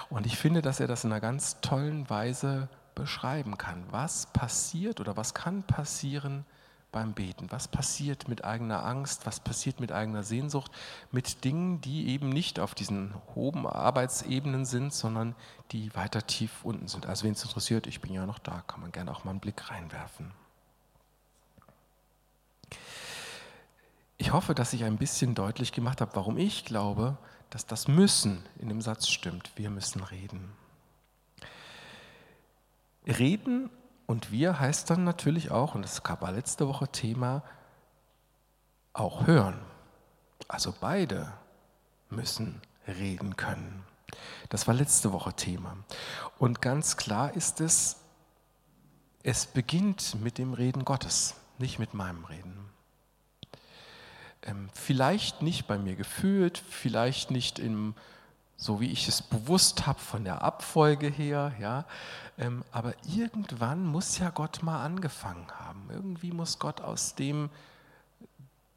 Und 0.09 0.25
ich 0.25 0.37
finde, 0.37 0.61
dass 0.61 0.79
er 0.79 0.87
das 0.87 1.03
in 1.03 1.11
einer 1.11 1.21
ganz 1.21 1.61
tollen 1.61 2.09
Weise 2.09 2.69
beschreiben 2.95 3.57
kann. 3.57 3.83
Was 3.91 4.27
passiert 4.27 4.99
oder 4.99 5.17
was 5.17 5.33
kann 5.33 5.63
passieren 5.63 6.45
beim 6.91 7.13
Beten? 7.13 7.51
Was 7.51 7.67
passiert 7.67 8.27
mit 8.27 8.43
eigener 8.43 8.85
Angst? 8.85 9.25
Was 9.25 9.39
passiert 9.39 9.79
mit 9.79 9.91
eigener 9.91 10.23
Sehnsucht? 10.23 10.71
Mit 11.11 11.43
Dingen, 11.43 11.81
die 11.81 12.09
eben 12.09 12.29
nicht 12.29 12.59
auf 12.59 12.75
diesen 12.75 13.13
hohen 13.35 13.65
Arbeitsebenen 13.65 14.65
sind, 14.65 14.93
sondern 14.93 15.35
die 15.71 15.93
weiter 15.95 16.25
tief 16.27 16.63
unten 16.63 16.87
sind. 16.87 17.05
Also 17.05 17.25
wen 17.25 17.33
es 17.33 17.43
interessiert, 17.43 17.87
ich 17.87 18.01
bin 18.01 18.13
ja 18.13 18.25
noch 18.25 18.39
da, 18.39 18.63
kann 18.67 18.81
man 18.81 18.91
gerne 18.91 19.11
auch 19.11 19.23
mal 19.23 19.31
einen 19.31 19.39
Blick 19.39 19.69
reinwerfen. 19.69 20.31
Ich 24.17 24.33
hoffe, 24.33 24.53
dass 24.53 24.73
ich 24.73 24.83
ein 24.83 24.97
bisschen 24.97 25.33
deutlich 25.33 25.71
gemacht 25.71 25.99
habe, 25.99 26.15
warum 26.15 26.37
ich 26.37 26.65
glaube, 26.65 27.17
dass 27.49 27.65
das 27.65 27.87
Müssen 27.87 28.43
in 28.59 28.69
dem 28.69 28.81
Satz 28.81 29.07
stimmt. 29.07 29.51
Wir 29.55 29.69
müssen 29.69 30.03
reden. 30.03 30.51
Reden 33.07 33.69
und 34.11 34.31
wir 34.31 34.59
heißt 34.59 34.89
dann 34.89 35.03
natürlich 35.03 35.51
auch, 35.51 35.75
und 35.75 35.83
das 35.83 36.01
war 36.03 36.31
letzte 36.31 36.67
Woche 36.67 36.87
Thema, 36.87 37.43
auch 38.93 39.25
hören. 39.25 39.59
Also 40.47 40.73
beide 40.79 41.31
müssen 42.09 42.61
reden 42.87 43.37
können. 43.37 43.83
Das 44.49 44.67
war 44.67 44.73
letzte 44.73 45.13
Woche 45.13 45.33
Thema. 45.33 45.77
Und 46.37 46.61
ganz 46.61 46.97
klar 46.97 47.33
ist 47.35 47.61
es, 47.61 47.97
es 49.23 49.45
beginnt 49.45 50.21
mit 50.21 50.37
dem 50.37 50.53
Reden 50.53 50.83
Gottes, 50.83 51.35
nicht 51.57 51.79
mit 51.79 51.93
meinem 51.93 52.25
Reden 52.25 52.61
ähm, 54.43 54.69
vielleicht 54.73 55.41
nicht 55.41 55.67
bei 55.67 55.77
mir 55.77 55.95
gefühlt, 55.95 56.57
vielleicht 56.57 57.31
nicht 57.31 57.59
im, 57.59 57.93
so 58.61 58.79
wie 58.79 58.91
ich 58.91 59.07
es 59.07 59.23
bewusst 59.23 59.87
habe 59.87 59.99
von 59.99 60.23
der 60.23 60.43
Abfolge 60.43 61.07
her, 61.07 61.51
ja, 61.59 61.83
ähm, 62.37 62.63
aber 62.71 62.93
irgendwann 63.07 63.83
muss 63.83 64.19
ja 64.19 64.29
Gott 64.29 64.61
mal 64.61 64.85
angefangen 64.85 65.47
haben. 65.59 65.89
Irgendwie 65.89 66.31
muss 66.31 66.59
Gott 66.59 66.79
aus 66.79 67.15
dem, 67.15 67.49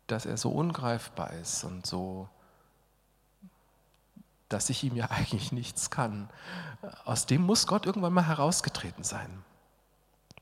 dass 0.06 0.24
er 0.24 0.38
so 0.38 0.48
ungreifbar 0.52 1.34
ist 1.34 1.64
und 1.64 1.84
so, 1.84 2.30
dass 4.48 4.70
ich 4.70 4.82
ihm 4.84 4.96
ja 4.96 5.04
eigentlich 5.10 5.52
nichts 5.52 5.90
kann, 5.90 6.30
aus 7.04 7.26
dem 7.26 7.42
muss 7.42 7.66
Gott 7.66 7.84
irgendwann 7.84 8.14
mal 8.14 8.26
herausgetreten 8.26 9.04
sein. 9.04 9.44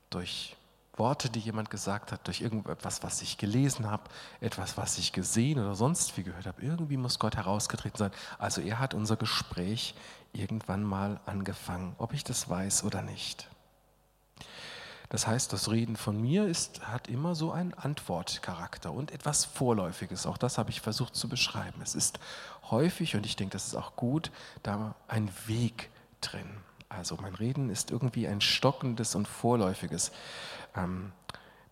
Durch 0.09 0.55
Worte, 0.95 1.29
die 1.29 1.39
jemand 1.39 1.69
gesagt 1.69 2.11
hat, 2.11 2.27
durch 2.27 2.41
irgendetwas, 2.41 3.01
was 3.03 3.21
ich 3.21 3.37
gelesen 3.37 3.89
habe, 3.89 4.03
etwas, 4.41 4.77
was 4.77 4.97
ich 4.97 5.11
gesehen 5.11 5.59
oder 5.59 5.75
sonst 5.75 6.15
wie 6.17 6.23
gehört 6.23 6.45
habe. 6.45 6.61
Irgendwie 6.61 6.97
muss 6.97 7.19
Gott 7.19 7.35
herausgetreten 7.35 7.97
sein. 7.97 8.11
Also 8.37 8.61
er 8.61 8.79
hat 8.79 8.93
unser 8.93 9.15
Gespräch 9.15 9.95
irgendwann 10.33 10.83
mal 10.83 11.19
angefangen, 11.25 11.95
ob 11.97 12.13
ich 12.13 12.23
das 12.23 12.49
weiß 12.49 12.83
oder 12.83 13.01
nicht. 13.01 13.49
Das 15.09 15.27
heißt, 15.27 15.53
das 15.53 15.69
Reden 15.69 15.95
von 15.95 16.19
mir 16.19 16.47
ist, 16.47 16.87
hat 16.87 17.07
immer 17.07 17.35
so 17.35 17.51
einen 17.51 17.75
Antwortcharakter 17.75 18.91
und 18.91 19.11
etwas 19.11 19.45
Vorläufiges. 19.45 20.25
Auch 20.25 20.37
das 20.39 20.57
habe 20.57 20.71
ich 20.71 20.81
versucht 20.81 21.15
zu 21.15 21.29
beschreiben. 21.29 21.81
Es 21.83 21.93
ist 21.93 22.19
häufig, 22.71 23.15
und 23.15 23.25
ich 23.25 23.35
denke, 23.35 23.53
das 23.53 23.67
ist 23.67 23.75
auch 23.75 23.95
gut, 23.95 24.31
da 24.63 24.95
ein 25.07 25.29
Weg 25.45 25.91
drin. 26.19 26.57
Also 26.89 27.17
mein 27.21 27.35
Reden 27.35 27.69
ist 27.69 27.91
irgendwie 27.91 28.27
ein 28.27 28.41
stockendes 28.41 29.15
und 29.15 29.27
vorläufiges. 29.27 30.11
Ähm, 30.75 31.11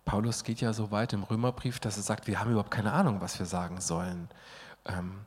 Paulus 0.04 0.44
geht 0.44 0.60
ja 0.60 0.72
so 0.72 0.90
weit 0.90 1.12
im 1.12 1.22
Römerbrief, 1.22 1.78
dass 1.78 1.96
er 1.96 2.02
sagt, 2.02 2.26
wir 2.26 2.40
haben 2.40 2.50
überhaupt 2.50 2.70
keine 2.70 2.92
Ahnung, 2.92 3.20
was 3.20 3.38
wir 3.38 3.46
sagen 3.46 3.80
sollen. 3.80 4.28
Ähm, 4.84 5.20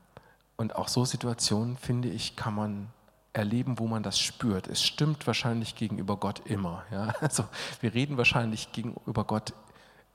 und 0.58 0.75
auch 0.75 0.88
so 0.88 1.05
Situationen, 1.05 1.77
finde 1.77 2.10
ich, 2.10 2.36
kann 2.36 2.55
man 2.55 2.88
erleben, 3.34 3.79
wo 3.79 3.88
man 3.88 4.03
das 4.03 4.20
spürt. 4.20 4.67
Es 4.67 4.82
stimmt 4.82 5.27
wahrscheinlich 5.27 5.75
gegenüber 5.75 6.17
Gott 6.17 6.41
immer. 6.46 6.84
Ja? 6.91 7.13
Also 7.22 7.46
wir 7.82 7.94
reden 7.94 8.17
wahrscheinlich 8.17 8.72
gegenüber 8.72 9.24
Gott 9.25 9.53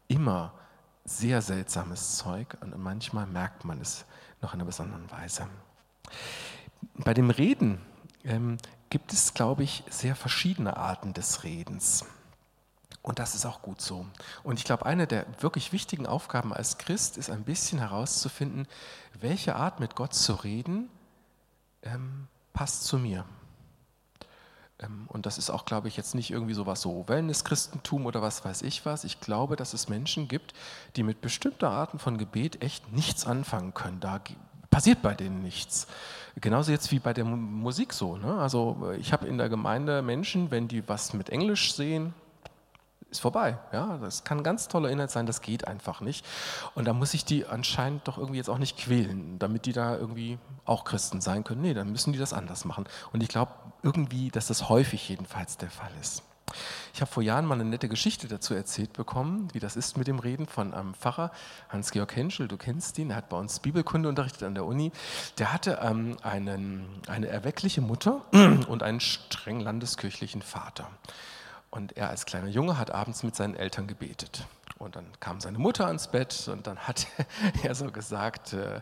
immer 0.08 0.52
sehr 1.04 1.42
seltsames 1.42 2.16
Zeug 2.16 2.56
und 2.60 2.76
manchmal 2.78 3.26
merkt 3.26 3.64
man 3.64 3.80
es 3.80 4.04
noch 4.40 4.54
in 4.54 4.60
einer 4.60 4.66
besonderen 4.66 5.10
Weise. 5.10 5.46
Bei 6.94 7.14
dem 7.14 7.30
Reden 7.30 7.80
ähm, 8.24 8.58
gibt 8.90 9.12
es, 9.12 9.34
glaube 9.34 9.62
ich, 9.62 9.84
sehr 9.88 10.16
verschiedene 10.16 10.76
Arten 10.76 11.12
des 11.12 11.44
Redens. 11.44 12.04
Und 13.02 13.18
das 13.18 13.34
ist 13.34 13.46
auch 13.46 13.62
gut 13.62 13.80
so. 13.80 14.06
Und 14.42 14.58
ich 14.58 14.64
glaube, 14.64 14.84
eine 14.84 15.06
der 15.06 15.24
wirklich 15.40 15.72
wichtigen 15.72 16.06
Aufgaben 16.06 16.52
als 16.52 16.76
Christ 16.76 17.16
ist 17.16 17.30
ein 17.30 17.44
bisschen 17.44 17.78
herauszufinden, 17.78 18.66
welche 19.18 19.56
Art 19.56 19.80
mit 19.80 19.96
Gott 19.96 20.14
zu 20.14 20.34
reden 20.34 20.90
ähm, 21.82 22.28
passt 22.52 22.84
zu 22.84 22.98
mir. 22.98 23.24
Ähm, 24.80 25.06
und 25.08 25.26
das 25.26 25.38
ist 25.38 25.50
auch, 25.50 25.64
glaube 25.64 25.88
ich, 25.88 25.96
jetzt 25.96 26.14
nicht 26.14 26.30
irgendwie 26.30 26.54
so 26.54 26.66
was 26.66 26.82
so 26.82 27.08
Wellness-Christentum 27.08 28.04
oder 28.04 28.20
was 28.20 28.44
weiß 28.44 28.62
ich 28.62 28.84
was. 28.84 29.04
Ich 29.04 29.20
glaube, 29.20 29.56
dass 29.56 29.72
es 29.72 29.88
Menschen 29.88 30.28
gibt, 30.28 30.52
die 30.96 31.02
mit 31.02 31.22
bestimmten 31.22 31.66
Arten 31.66 31.98
von 31.98 32.18
Gebet 32.18 32.62
echt 32.62 32.92
nichts 32.92 33.26
anfangen 33.26 33.72
können. 33.72 34.00
Da 34.00 34.20
passiert 34.70 35.02
bei 35.02 35.14
denen 35.14 35.42
nichts. 35.42 35.86
Genauso 36.40 36.70
jetzt 36.70 36.90
wie 36.92 36.98
bei 36.98 37.12
der 37.12 37.24
Musik 37.24 37.92
so. 37.92 38.16
Ne? 38.16 38.38
Also 38.40 38.92
ich 38.98 39.12
habe 39.12 39.26
in 39.26 39.38
der 39.38 39.48
Gemeinde 39.48 40.02
Menschen, 40.02 40.50
wenn 40.50 40.68
die 40.68 40.88
was 40.88 41.12
mit 41.12 41.30
Englisch 41.30 41.74
sehen, 41.74 42.14
ist 43.10 43.20
vorbei. 43.20 43.58
Ja, 43.72 43.98
das 43.98 44.24
kann 44.24 44.38
ein 44.38 44.44
ganz 44.44 44.68
toller 44.68 44.90
Inhalt 44.90 45.10
sein, 45.10 45.26
das 45.26 45.40
geht 45.40 45.66
einfach 45.66 46.00
nicht. 46.00 46.24
Und 46.74 46.86
da 46.86 46.92
muss 46.92 47.14
ich 47.14 47.24
die 47.24 47.46
anscheinend 47.46 48.06
doch 48.06 48.18
irgendwie 48.18 48.38
jetzt 48.38 48.50
auch 48.50 48.58
nicht 48.58 48.76
quälen, 48.78 49.38
damit 49.38 49.66
die 49.66 49.72
da 49.72 49.96
irgendwie 49.96 50.38
auch 50.64 50.84
Christen 50.84 51.20
sein 51.20 51.44
können. 51.44 51.62
Nee, 51.62 51.74
dann 51.74 51.90
müssen 51.90 52.12
die 52.12 52.18
das 52.18 52.32
anders 52.32 52.64
machen. 52.64 52.84
Und 53.12 53.22
ich 53.22 53.28
glaube 53.28 53.52
irgendwie, 53.82 54.30
dass 54.30 54.46
das 54.46 54.68
häufig 54.68 55.08
jedenfalls 55.08 55.56
der 55.56 55.70
Fall 55.70 55.90
ist. 56.00 56.22
Ich 56.94 57.00
habe 57.00 57.10
vor 57.10 57.22
Jahren 57.22 57.44
mal 57.44 57.54
eine 57.54 57.64
nette 57.64 57.88
Geschichte 57.88 58.28
dazu 58.28 58.54
erzählt 58.54 58.92
bekommen, 58.92 59.48
wie 59.52 59.60
das 59.60 59.76
ist 59.76 59.96
mit 59.96 60.08
dem 60.08 60.18
Reden 60.18 60.46
von 60.46 60.74
einem 60.74 60.94
Pfarrer, 60.94 61.30
Hans-Georg 61.68 62.14
Henschel, 62.16 62.48
du 62.48 62.56
kennst 62.56 62.98
ihn, 62.98 63.10
er 63.10 63.16
hat 63.16 63.28
bei 63.28 63.36
uns 63.36 63.60
Bibelkunde 63.60 64.08
unterrichtet 64.08 64.42
an 64.42 64.54
der 64.54 64.64
Uni. 64.64 64.90
Der 65.38 65.52
hatte 65.52 65.78
ähm, 65.82 66.16
einen, 66.22 66.86
eine 67.06 67.28
erweckliche 67.28 67.80
Mutter 67.80 68.22
und 68.32 68.82
einen 68.82 69.00
streng 69.00 69.60
landeskirchlichen 69.60 70.42
Vater. 70.42 70.88
Und 71.70 71.96
er 71.96 72.08
als 72.08 72.26
kleiner 72.26 72.48
Junge 72.48 72.78
hat 72.78 72.90
abends 72.90 73.22
mit 73.22 73.36
seinen 73.36 73.54
Eltern 73.54 73.86
gebetet. 73.86 74.46
Und 74.78 74.96
dann 74.96 75.06
kam 75.20 75.40
seine 75.40 75.58
Mutter 75.58 75.86
ans 75.86 76.08
Bett 76.08 76.48
und 76.48 76.66
dann 76.66 76.78
hat 76.78 77.06
er 77.62 77.74
so 77.74 77.90
gesagt, 77.90 78.54
äh, 78.54 78.80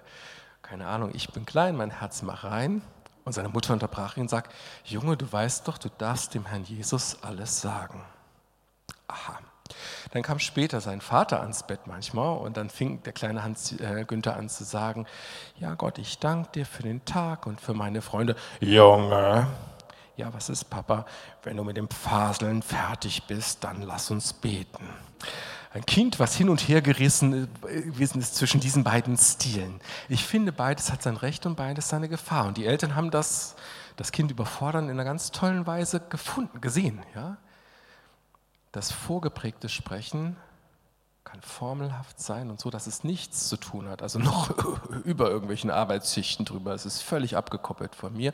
keine 0.62 0.86
Ahnung, 0.86 1.10
ich 1.12 1.30
bin 1.30 1.44
klein, 1.44 1.76
mein 1.76 1.90
Herz 1.90 2.22
mach 2.22 2.44
rein. 2.44 2.82
Und 3.24 3.32
seine 3.32 3.50
Mutter 3.50 3.74
unterbrach 3.74 4.16
ihn 4.16 4.22
und 4.22 4.30
sagt, 4.30 4.54
Junge, 4.84 5.16
du 5.16 5.30
weißt 5.30 5.68
doch, 5.68 5.76
du 5.76 5.90
darfst 5.98 6.34
dem 6.34 6.46
Herrn 6.46 6.64
Jesus 6.64 7.22
alles 7.22 7.60
sagen. 7.60 8.02
Aha. 9.06 9.38
Dann 10.12 10.22
kam 10.22 10.38
später 10.38 10.80
sein 10.80 11.02
Vater 11.02 11.40
ans 11.40 11.62
Bett 11.62 11.80
manchmal 11.86 12.38
und 12.38 12.56
dann 12.56 12.70
fing 12.70 13.02
der 13.02 13.12
kleine 13.12 13.42
Hans 13.42 13.72
äh, 13.72 14.04
Günther 14.06 14.36
an 14.36 14.48
zu 14.48 14.64
sagen, 14.64 15.06
ja 15.56 15.74
Gott, 15.74 15.98
ich 15.98 16.18
danke 16.18 16.52
dir 16.52 16.66
für 16.66 16.82
den 16.82 17.04
Tag 17.04 17.46
und 17.46 17.60
für 17.60 17.74
meine 17.74 18.00
Freunde. 18.00 18.34
Junge, 18.60 19.46
ja, 20.18 20.34
was 20.34 20.48
ist 20.48 20.64
Papa? 20.64 21.06
Wenn 21.44 21.56
du 21.56 21.64
mit 21.64 21.76
dem 21.76 21.88
Faseln 21.88 22.60
fertig 22.60 23.22
bist, 23.28 23.62
dann 23.62 23.82
lass 23.82 24.10
uns 24.10 24.32
beten. 24.32 24.88
Ein 25.72 25.86
Kind, 25.86 26.18
was 26.18 26.34
hin 26.34 26.48
und 26.48 26.60
her 26.68 26.82
gerissen 26.82 27.48
gewesen 27.62 28.20
ist 28.20 28.34
zwischen 28.34 28.60
diesen 28.60 28.82
beiden 28.82 29.16
Stilen. 29.16 29.80
Ich 30.08 30.24
finde, 30.24 30.50
beides 30.50 30.90
hat 30.90 31.02
sein 31.02 31.16
Recht 31.16 31.46
und 31.46 31.54
beides 31.54 31.88
seine 31.88 32.08
Gefahr. 32.08 32.46
Und 32.46 32.56
die 32.56 32.66
Eltern 32.66 32.96
haben 32.96 33.12
das, 33.12 33.54
das 33.96 34.10
Kind 34.10 34.32
überfordern 34.32 34.86
in 34.86 34.90
einer 34.92 35.04
ganz 35.04 35.30
tollen 35.30 35.66
Weise 35.68 36.00
gefunden, 36.00 36.60
gesehen. 36.60 37.00
Ja? 37.14 37.36
Das 38.72 38.90
vorgeprägte 38.90 39.68
Sprechen 39.68 40.36
kann 41.22 41.42
formelhaft 41.42 42.18
sein 42.18 42.50
und 42.50 42.58
so, 42.58 42.70
dass 42.70 42.88
es 42.88 43.04
nichts 43.04 43.48
zu 43.48 43.56
tun 43.56 43.88
hat, 43.88 44.02
also 44.02 44.18
noch 44.18 44.50
über 45.04 45.30
irgendwelchen 45.30 45.70
Arbeitsschichten 45.70 46.44
drüber. 46.44 46.74
Es 46.74 46.86
ist 46.86 47.02
völlig 47.02 47.36
abgekoppelt 47.36 47.94
von 47.94 48.14
mir. 48.14 48.32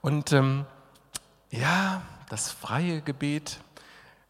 Und 0.00 0.32
ähm, 0.32 0.66
ja, 1.58 2.02
das 2.28 2.50
freie 2.50 3.00
Gebet, 3.00 3.58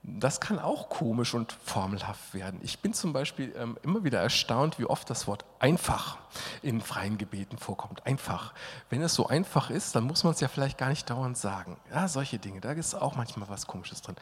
das 0.09 0.41
kann 0.41 0.61
auch 0.61 0.89
komisch 0.89 1.35
und 1.35 1.53
formelhaft 1.53 2.33
werden. 2.33 2.61
Ich 2.63 2.79
bin 2.79 2.95
zum 2.95 3.13
Beispiel 3.13 3.53
ähm, 3.57 3.77
immer 3.83 4.05
wieder 4.05 4.21
erstaunt, 4.21 4.79
wie 4.79 4.85
oft 4.85 5.11
das 5.11 5.27
Wort 5.27 5.45
einfach 5.59 6.19
in 6.63 6.81
freien 6.81 7.19
Gebeten 7.19 7.59
vorkommt. 7.59 8.07
Einfach. 8.07 8.55
Wenn 8.89 9.03
es 9.03 9.15
so 9.15 9.27
einfach 9.27 9.69
ist, 9.69 9.97
dann 9.97 10.05
muss 10.05 10.23
man 10.23 10.33
es 10.33 10.41
ja 10.41 10.47
vielleicht 10.47 10.79
gar 10.79 10.91
nicht 10.91 11.11
dauernd 11.11 11.37
sagen. 11.37 11.77
Ja, 11.91 12.07
solche 12.07 12.39
Dinge, 12.39 12.61
da 12.61 12.71
ist 12.73 12.95
auch 12.95 13.17
manchmal 13.17 13.49
was 13.49 13.67
Komisches 13.67 14.01
drin. 14.01 14.15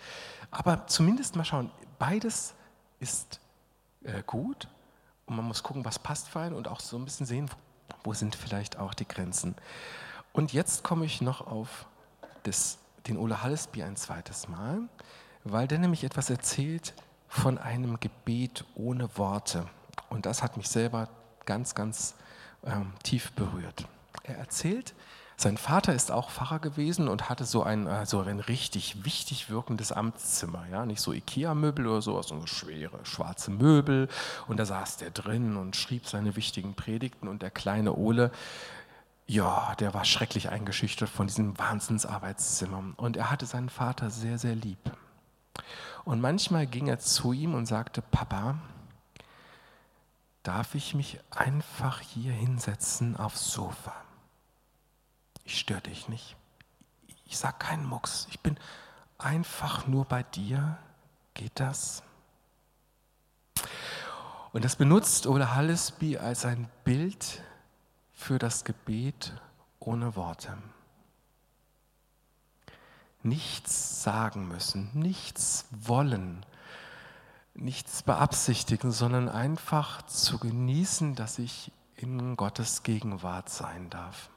Aber 0.50 0.86
zumindest 0.86 1.36
mal 1.36 1.44
schauen, 1.44 1.70
beides 1.98 2.54
ist 2.98 3.40
äh, 4.04 4.22
gut 4.26 4.68
und 5.26 5.36
man 5.36 5.44
muss 5.44 5.62
gucken, 5.62 5.84
was 5.84 5.98
passt 5.98 6.28
für 6.30 6.40
einen 6.40 6.54
und 6.54 6.66
auch 6.66 6.80
so 6.80 6.96
ein 6.96 7.04
bisschen 7.04 7.26
sehen, 7.26 7.50
wo 8.04 8.14
sind 8.14 8.36
vielleicht 8.36 8.78
auch 8.78 8.94
die 8.94 9.06
Grenzen. 9.06 9.54
Und 10.32 10.54
jetzt 10.54 10.82
komme 10.82 11.04
ich 11.04 11.20
noch 11.20 11.46
auf 11.46 11.86
das 12.44 12.78
den 13.06 13.16
Ole 13.16 13.42
Hallesby 13.42 13.82
ein 13.82 13.96
zweites 13.96 14.48
Mal, 14.48 14.80
weil 15.44 15.68
der 15.68 15.78
nämlich 15.78 16.04
etwas 16.04 16.30
erzählt 16.30 16.94
von 17.28 17.58
einem 17.58 18.00
Gebet 18.00 18.64
ohne 18.74 19.16
Worte. 19.18 19.66
Und 20.08 20.26
das 20.26 20.42
hat 20.42 20.56
mich 20.56 20.68
selber 20.68 21.08
ganz, 21.44 21.74
ganz 21.74 22.14
ähm, 22.64 22.92
tief 23.02 23.32
berührt. 23.32 23.86
Er 24.22 24.38
erzählt, 24.38 24.94
sein 25.36 25.56
Vater 25.56 25.94
ist 25.94 26.12
auch 26.12 26.30
Pfarrer 26.30 26.60
gewesen 26.60 27.08
und 27.08 27.28
hatte 27.28 27.44
so 27.44 27.64
ein, 27.64 27.86
äh, 27.86 28.06
so 28.06 28.20
ein 28.20 28.38
richtig 28.38 29.04
wichtig 29.04 29.50
wirkendes 29.50 29.90
Amtszimmer. 29.90 30.64
Ja? 30.70 30.86
Nicht 30.86 31.00
so 31.00 31.12
Ikea-Möbel 31.12 31.86
oder 31.86 32.02
sowas, 32.02 32.28
sondern 32.28 32.46
so 32.46 32.54
schwere 32.54 33.04
schwarze 33.04 33.50
Möbel. 33.50 34.08
Und 34.46 34.58
da 34.58 34.64
saß 34.64 34.98
der 34.98 35.10
drin 35.10 35.56
und 35.56 35.74
schrieb 35.74 36.06
seine 36.06 36.36
wichtigen 36.36 36.74
Predigten. 36.74 37.26
Und 37.26 37.42
der 37.42 37.50
kleine 37.50 37.94
Ole, 37.94 38.30
ja, 39.26 39.74
der 39.76 39.94
war 39.94 40.04
schrecklich 40.04 40.50
eingeschüchtert 40.50 41.08
von 41.08 41.26
diesem 41.26 41.58
Wahnsinnsarbeitszimmer. 41.58 42.94
Und 42.96 43.16
er 43.16 43.30
hatte 43.30 43.46
seinen 43.46 43.70
Vater 43.70 44.10
sehr, 44.10 44.38
sehr 44.38 44.54
lieb. 44.54 44.78
Und 46.04 46.20
manchmal 46.20 46.66
ging 46.66 46.88
er 46.88 46.98
zu 46.98 47.32
ihm 47.32 47.54
und 47.54 47.66
sagte, 47.66 48.02
Papa, 48.02 48.58
darf 50.42 50.74
ich 50.74 50.94
mich 50.94 51.18
einfach 51.30 52.00
hier 52.00 52.32
hinsetzen 52.32 53.16
aufs 53.16 53.50
Sofa? 53.50 53.94
Ich 55.44 55.58
störe 55.58 55.80
dich 55.80 56.08
nicht. 56.08 56.36
Ich 57.24 57.38
sage 57.38 57.56
keinen 57.58 57.86
Mucks. 57.86 58.26
Ich 58.30 58.40
bin 58.40 58.58
einfach 59.16 59.86
nur 59.86 60.04
bei 60.04 60.22
dir. 60.22 60.76
Geht 61.32 61.58
das? 61.58 62.02
Und 64.52 64.64
das 64.64 64.76
benutzt 64.76 65.26
Ole 65.26 65.54
Hallesby 65.54 66.18
als 66.18 66.44
ein 66.44 66.68
Bild 66.84 67.42
für 68.14 68.38
das 68.38 68.64
Gebet 68.64 69.34
ohne 69.80 70.16
Worte. 70.16 70.56
Nichts 73.22 74.02
sagen 74.02 74.48
müssen, 74.48 74.90
nichts 74.94 75.66
wollen, 75.70 76.44
nichts 77.54 78.02
beabsichtigen, 78.02 78.92
sondern 78.92 79.28
einfach 79.28 80.02
zu 80.02 80.38
genießen, 80.38 81.14
dass 81.14 81.38
ich 81.38 81.72
in 81.96 82.36
Gottes 82.36 82.82
Gegenwart 82.82 83.48
sein 83.48 83.90
darf. 83.90 84.30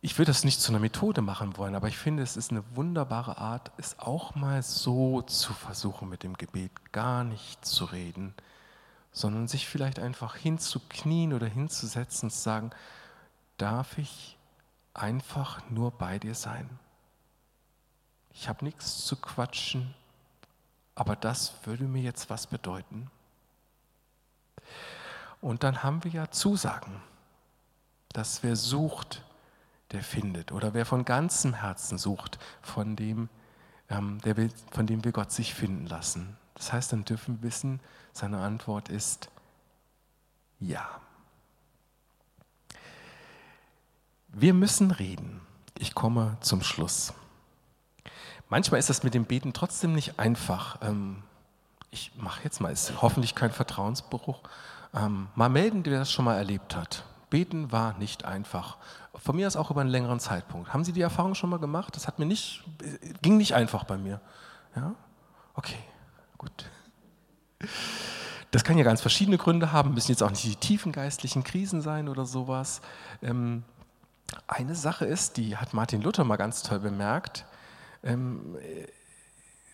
Ich 0.00 0.18
würde 0.18 0.30
das 0.30 0.44
nicht 0.44 0.60
zu 0.60 0.70
einer 0.70 0.78
Methode 0.78 1.20
machen 1.20 1.56
wollen, 1.56 1.74
aber 1.74 1.88
ich 1.88 1.98
finde, 1.98 2.22
es 2.22 2.36
ist 2.36 2.52
eine 2.52 2.62
wunderbare 2.76 3.38
Art, 3.38 3.72
es 3.76 3.98
auch 3.98 4.34
mal 4.36 4.62
so 4.62 5.22
zu 5.22 5.52
versuchen, 5.52 6.08
mit 6.08 6.22
dem 6.22 6.34
Gebet 6.34 6.92
gar 6.92 7.24
nicht 7.24 7.64
zu 7.64 7.86
reden, 7.86 8.34
sondern 9.16 9.48
sich 9.48 9.66
vielleicht 9.66 9.98
einfach 9.98 10.36
hinzuknien 10.36 11.32
oder 11.32 11.46
hinzusetzen 11.46 12.26
und 12.26 12.30
zu 12.32 12.38
sagen, 12.38 12.70
darf 13.56 13.96
ich 13.96 14.36
einfach 14.92 15.62
nur 15.70 15.90
bei 15.90 16.18
dir 16.18 16.34
sein? 16.34 16.68
Ich 18.30 18.46
habe 18.46 18.62
nichts 18.62 19.06
zu 19.06 19.16
quatschen, 19.16 19.94
aber 20.94 21.16
das 21.16 21.54
würde 21.64 21.84
mir 21.84 22.02
jetzt 22.02 22.28
was 22.28 22.46
bedeuten. 22.46 23.10
Und 25.40 25.62
dann 25.62 25.82
haben 25.82 26.04
wir 26.04 26.10
ja 26.10 26.30
Zusagen, 26.30 27.00
dass 28.10 28.42
wer 28.42 28.54
sucht, 28.54 29.22
der 29.92 30.02
findet. 30.02 30.52
Oder 30.52 30.74
wer 30.74 30.84
von 30.84 31.06
ganzem 31.06 31.54
Herzen 31.54 31.96
sucht, 31.96 32.38
von 32.60 32.96
dem, 32.96 33.30
ähm, 33.88 34.20
der 34.26 34.36
will, 34.36 34.50
von 34.72 34.86
dem 34.86 35.06
will 35.06 35.12
Gott 35.12 35.32
sich 35.32 35.54
finden 35.54 35.86
lassen. 35.86 36.36
Das 36.56 36.72
heißt, 36.72 36.92
dann 36.92 37.04
dürfen 37.04 37.38
wir 37.38 37.48
wissen, 37.48 37.80
seine 38.12 38.40
Antwort 38.40 38.88
ist 38.88 39.30
ja. 40.58 40.88
Wir 44.28 44.54
müssen 44.54 44.90
reden. 44.90 45.40
Ich 45.78 45.94
komme 45.94 46.38
zum 46.40 46.62
Schluss. 46.62 47.12
Manchmal 48.48 48.80
ist 48.80 48.90
das 48.90 49.02
mit 49.02 49.14
dem 49.14 49.24
Beten 49.24 49.52
trotzdem 49.52 49.94
nicht 49.94 50.18
einfach. 50.18 50.78
Ähm, 50.82 51.22
ich 51.90 52.12
mache 52.16 52.44
jetzt 52.44 52.60
mal, 52.60 52.72
ist 52.72 53.02
hoffentlich 53.02 53.34
kein 53.34 53.50
Vertrauensbruch. 53.50 54.40
Ähm, 54.94 55.28
mal 55.34 55.48
melden, 55.48 55.84
wer 55.84 55.98
das 55.98 56.10
schon 56.10 56.24
mal 56.24 56.36
erlebt 56.36 56.74
hat. 56.74 57.04
Beten 57.28 57.72
war 57.72 57.98
nicht 57.98 58.24
einfach. 58.24 58.78
Von 59.14 59.36
mir 59.36 59.46
aus 59.46 59.56
auch 59.56 59.70
über 59.70 59.80
einen 59.80 59.90
längeren 59.90 60.20
Zeitpunkt. 60.20 60.72
Haben 60.72 60.84
Sie 60.84 60.92
die 60.92 61.00
Erfahrung 61.00 61.34
schon 61.34 61.50
mal 61.50 61.58
gemacht? 61.58 61.96
Das 61.96 62.06
hat 62.06 62.18
mir 62.18 62.26
nicht, 62.26 62.64
ging 63.20 63.36
nicht 63.36 63.54
einfach 63.54 63.84
bei 63.84 63.98
mir. 63.98 64.20
Ja? 64.76 64.94
Okay, 65.54 65.78
gut. 66.36 66.70
Das 68.50 68.64
kann 68.64 68.78
ja 68.78 68.84
ganz 68.84 69.00
verschiedene 69.00 69.38
Gründe 69.38 69.72
haben, 69.72 69.94
müssen 69.94 70.12
jetzt 70.12 70.22
auch 70.22 70.30
nicht 70.30 70.44
die 70.44 70.56
tiefen 70.56 70.92
geistlichen 70.92 71.44
Krisen 71.44 71.82
sein 71.82 72.08
oder 72.08 72.26
sowas. 72.26 72.80
Ähm, 73.22 73.64
eine 74.46 74.74
Sache 74.74 75.04
ist, 75.04 75.36
die 75.36 75.56
hat 75.56 75.74
Martin 75.74 76.02
Luther 76.02 76.24
mal 76.24 76.36
ganz 76.36 76.62
toll 76.62 76.80
bemerkt, 76.80 77.44
ähm, 78.02 78.56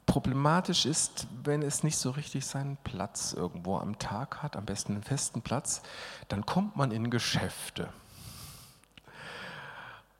problematisch 0.06 0.84
ist, 0.84 1.26
wenn 1.42 1.62
es 1.62 1.84
nicht 1.84 1.96
so 1.96 2.10
richtig 2.10 2.44
seinen 2.44 2.76
Platz 2.78 3.32
irgendwo 3.32 3.78
am 3.78 3.98
Tag 3.98 4.42
hat, 4.42 4.56
am 4.56 4.64
besten 4.64 4.92
einen 4.92 5.02
festen 5.02 5.42
Platz, 5.42 5.82
dann 6.28 6.44
kommt 6.44 6.76
man 6.76 6.90
in 6.90 7.10
Geschäfte. 7.10 7.88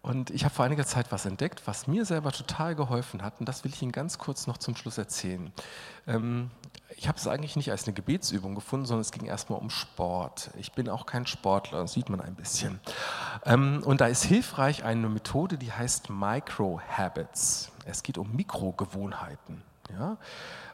Und 0.03 0.31
ich 0.31 0.45
habe 0.45 0.53
vor 0.53 0.65
einiger 0.65 0.85
Zeit 0.85 1.13
was 1.13 1.27
entdeckt, 1.27 1.63
was 1.67 1.87
mir 1.87 2.05
selber 2.05 2.33
total 2.33 2.75
geholfen 2.75 3.23
hat. 3.23 3.39
Und 3.39 3.49
das 3.49 3.63
will 3.63 3.73
ich 3.73 3.81
Ihnen 3.83 3.93
ganz 3.93 4.19
kurz 4.19 4.49
noch 4.49 4.59
zum 4.59 4.75
Schluss 4.75 4.99
erzählen. 4.99 5.53
Ähm, 6.09 6.51
ich 6.97 7.07
habe 7.07 7.17
es 7.19 7.29
eigentlich 7.29 7.55
nicht 7.55 7.71
als 7.71 7.85
eine 7.85 7.95
Gebetsübung 7.95 8.57
gefunden, 8.57 8.85
sondern 8.85 9.03
es 9.03 9.13
ging 9.13 9.27
erstmal 9.27 9.61
um 9.61 9.71
Sport. 9.71 10.51
Ich 10.59 10.73
bin 10.73 10.89
auch 10.89 11.07
kein 11.07 11.25
Sportler, 11.27 11.83
das 11.83 11.93
sieht 11.93 12.09
man 12.09 12.21
ein 12.21 12.35
bisschen. 12.35 12.81
Ähm, 13.45 13.83
und 13.85 14.01
da 14.01 14.07
ist 14.07 14.25
hilfreich 14.25 14.83
eine 14.83 15.09
Methode, 15.09 15.57
die 15.57 15.71
heißt 15.71 16.11
Micro-Habits. 16.11 17.71
Es 17.85 18.03
geht 18.03 18.19
um 18.19 18.35
Mikrogewohnheiten. 18.35 19.63
Ja? 19.89 20.19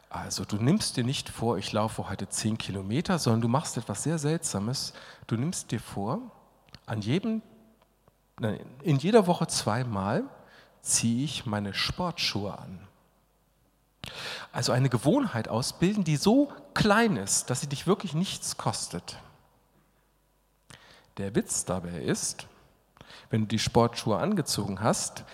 Also 0.09 0.43
du 0.43 0.55
nimmst 0.57 0.97
dir 0.97 1.03
nicht 1.03 1.29
vor, 1.29 1.59
ich 1.59 1.71
laufe 1.71 2.09
heute 2.09 2.27
10 2.27 2.57
Kilometer, 2.57 3.19
sondern 3.19 3.41
du 3.41 3.47
machst 3.47 3.77
etwas 3.77 4.01
sehr 4.01 4.17
Seltsames. 4.17 4.93
Du 5.27 5.35
nimmst 5.35 5.71
dir 5.71 5.79
vor, 5.79 6.19
an 6.87 7.01
jedem 7.01 7.43
in 8.83 8.97
jeder 8.97 9.27
Woche 9.27 9.47
zweimal 9.47 10.23
ziehe 10.81 11.25
ich 11.25 11.45
meine 11.45 11.73
Sportschuhe 11.73 12.57
an. 12.57 12.79
Also 14.51 14.71
eine 14.71 14.89
Gewohnheit 14.89 15.47
ausbilden, 15.47 16.03
die 16.03 16.15
so 16.15 16.51
klein 16.73 17.17
ist, 17.17 17.49
dass 17.49 17.61
sie 17.61 17.67
dich 17.67 17.85
wirklich 17.85 18.13
nichts 18.13 18.57
kostet. 18.57 19.17
Der 21.17 21.35
Witz 21.35 21.65
dabei 21.65 22.01
ist, 22.01 22.47
wenn 23.29 23.41
du 23.41 23.47
die 23.47 23.59
Sportschuhe 23.59 24.17
angezogen 24.17 24.81
hast, 24.81 25.25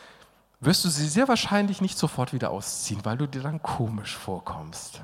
wirst 0.60 0.84
du 0.84 0.90
sie 0.90 1.08
sehr 1.08 1.28
wahrscheinlich 1.28 1.82
nicht 1.82 1.98
sofort 1.98 2.34
wieder 2.34 2.50
ausziehen, 2.50 3.06
weil 3.06 3.18
du 3.18 3.28
dir 3.28 3.42
dann 3.42 3.62
komisch 3.62 4.18
vorkommst. 4.18 5.02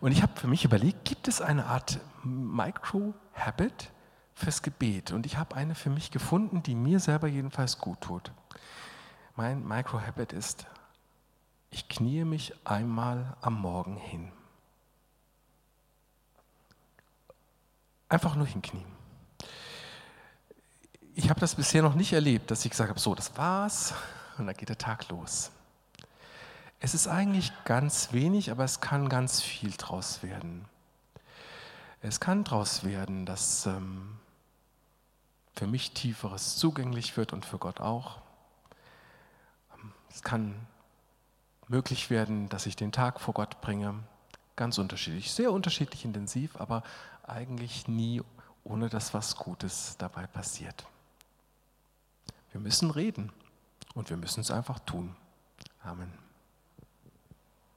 Und 0.00 0.12
ich 0.12 0.22
habe 0.22 0.38
für 0.38 0.48
mich 0.48 0.64
überlegt, 0.64 1.04
gibt 1.04 1.28
es 1.28 1.40
eine 1.40 1.66
Art 1.66 1.98
Micro-Habit, 2.22 3.90
fürs 4.34 4.62
Gebet. 4.62 5.12
Und 5.12 5.26
ich 5.26 5.36
habe 5.36 5.56
eine 5.56 5.74
für 5.74 5.90
mich 5.90 6.10
gefunden, 6.10 6.62
die 6.62 6.74
mir 6.74 7.00
selber 7.00 7.28
jedenfalls 7.28 7.78
gut 7.78 8.00
tut. 8.00 8.32
Mein 9.36 9.66
Microhabit 9.66 10.32
ist, 10.32 10.66
ich 11.70 11.88
kniee 11.88 12.24
mich 12.24 12.54
einmal 12.64 13.36
am 13.40 13.60
Morgen 13.60 13.96
hin. 13.96 14.30
Einfach 18.08 18.36
nur 18.36 18.46
hinknien. 18.46 18.84
Ich 21.16 21.30
habe 21.30 21.40
das 21.40 21.54
bisher 21.54 21.82
noch 21.82 21.94
nicht 21.94 22.12
erlebt, 22.12 22.50
dass 22.50 22.64
ich 22.64 22.70
gesagt 22.70 22.90
habe, 22.90 23.00
so, 23.00 23.14
das 23.14 23.36
war's 23.36 23.94
und 24.38 24.46
dann 24.46 24.56
geht 24.56 24.68
der 24.68 24.78
Tag 24.78 25.08
los. 25.08 25.50
Es 26.80 26.92
ist 26.92 27.08
eigentlich 27.08 27.52
ganz 27.64 28.12
wenig, 28.12 28.50
aber 28.50 28.64
es 28.64 28.80
kann 28.80 29.08
ganz 29.08 29.40
viel 29.40 29.72
draus 29.72 30.22
werden. 30.22 30.66
Es 32.02 32.20
kann 32.20 32.44
draus 32.44 32.84
werden, 32.84 33.24
dass 33.24 33.66
ähm, 33.66 34.18
für 35.54 35.66
mich 35.66 35.92
tieferes 35.92 36.56
zugänglich 36.56 37.16
wird 37.16 37.32
und 37.32 37.44
für 37.44 37.58
Gott 37.58 37.80
auch. 37.80 38.18
Es 40.10 40.22
kann 40.22 40.54
möglich 41.68 42.10
werden, 42.10 42.48
dass 42.48 42.66
ich 42.66 42.76
den 42.76 42.92
Tag 42.92 43.20
vor 43.20 43.34
Gott 43.34 43.60
bringe. 43.60 43.94
Ganz 44.56 44.78
unterschiedlich, 44.78 45.32
sehr 45.32 45.52
unterschiedlich 45.52 46.04
intensiv, 46.04 46.56
aber 46.60 46.82
eigentlich 47.24 47.88
nie 47.88 48.22
ohne 48.62 48.88
dass 48.88 49.12
was 49.12 49.36
Gutes 49.36 49.96
dabei 49.98 50.26
passiert. 50.26 50.86
Wir 52.52 52.60
müssen 52.60 52.90
reden 52.90 53.32
und 53.94 54.10
wir 54.10 54.16
müssen 54.16 54.40
es 54.40 54.50
einfach 54.50 54.78
tun. 54.80 55.14
Amen. 55.82 56.23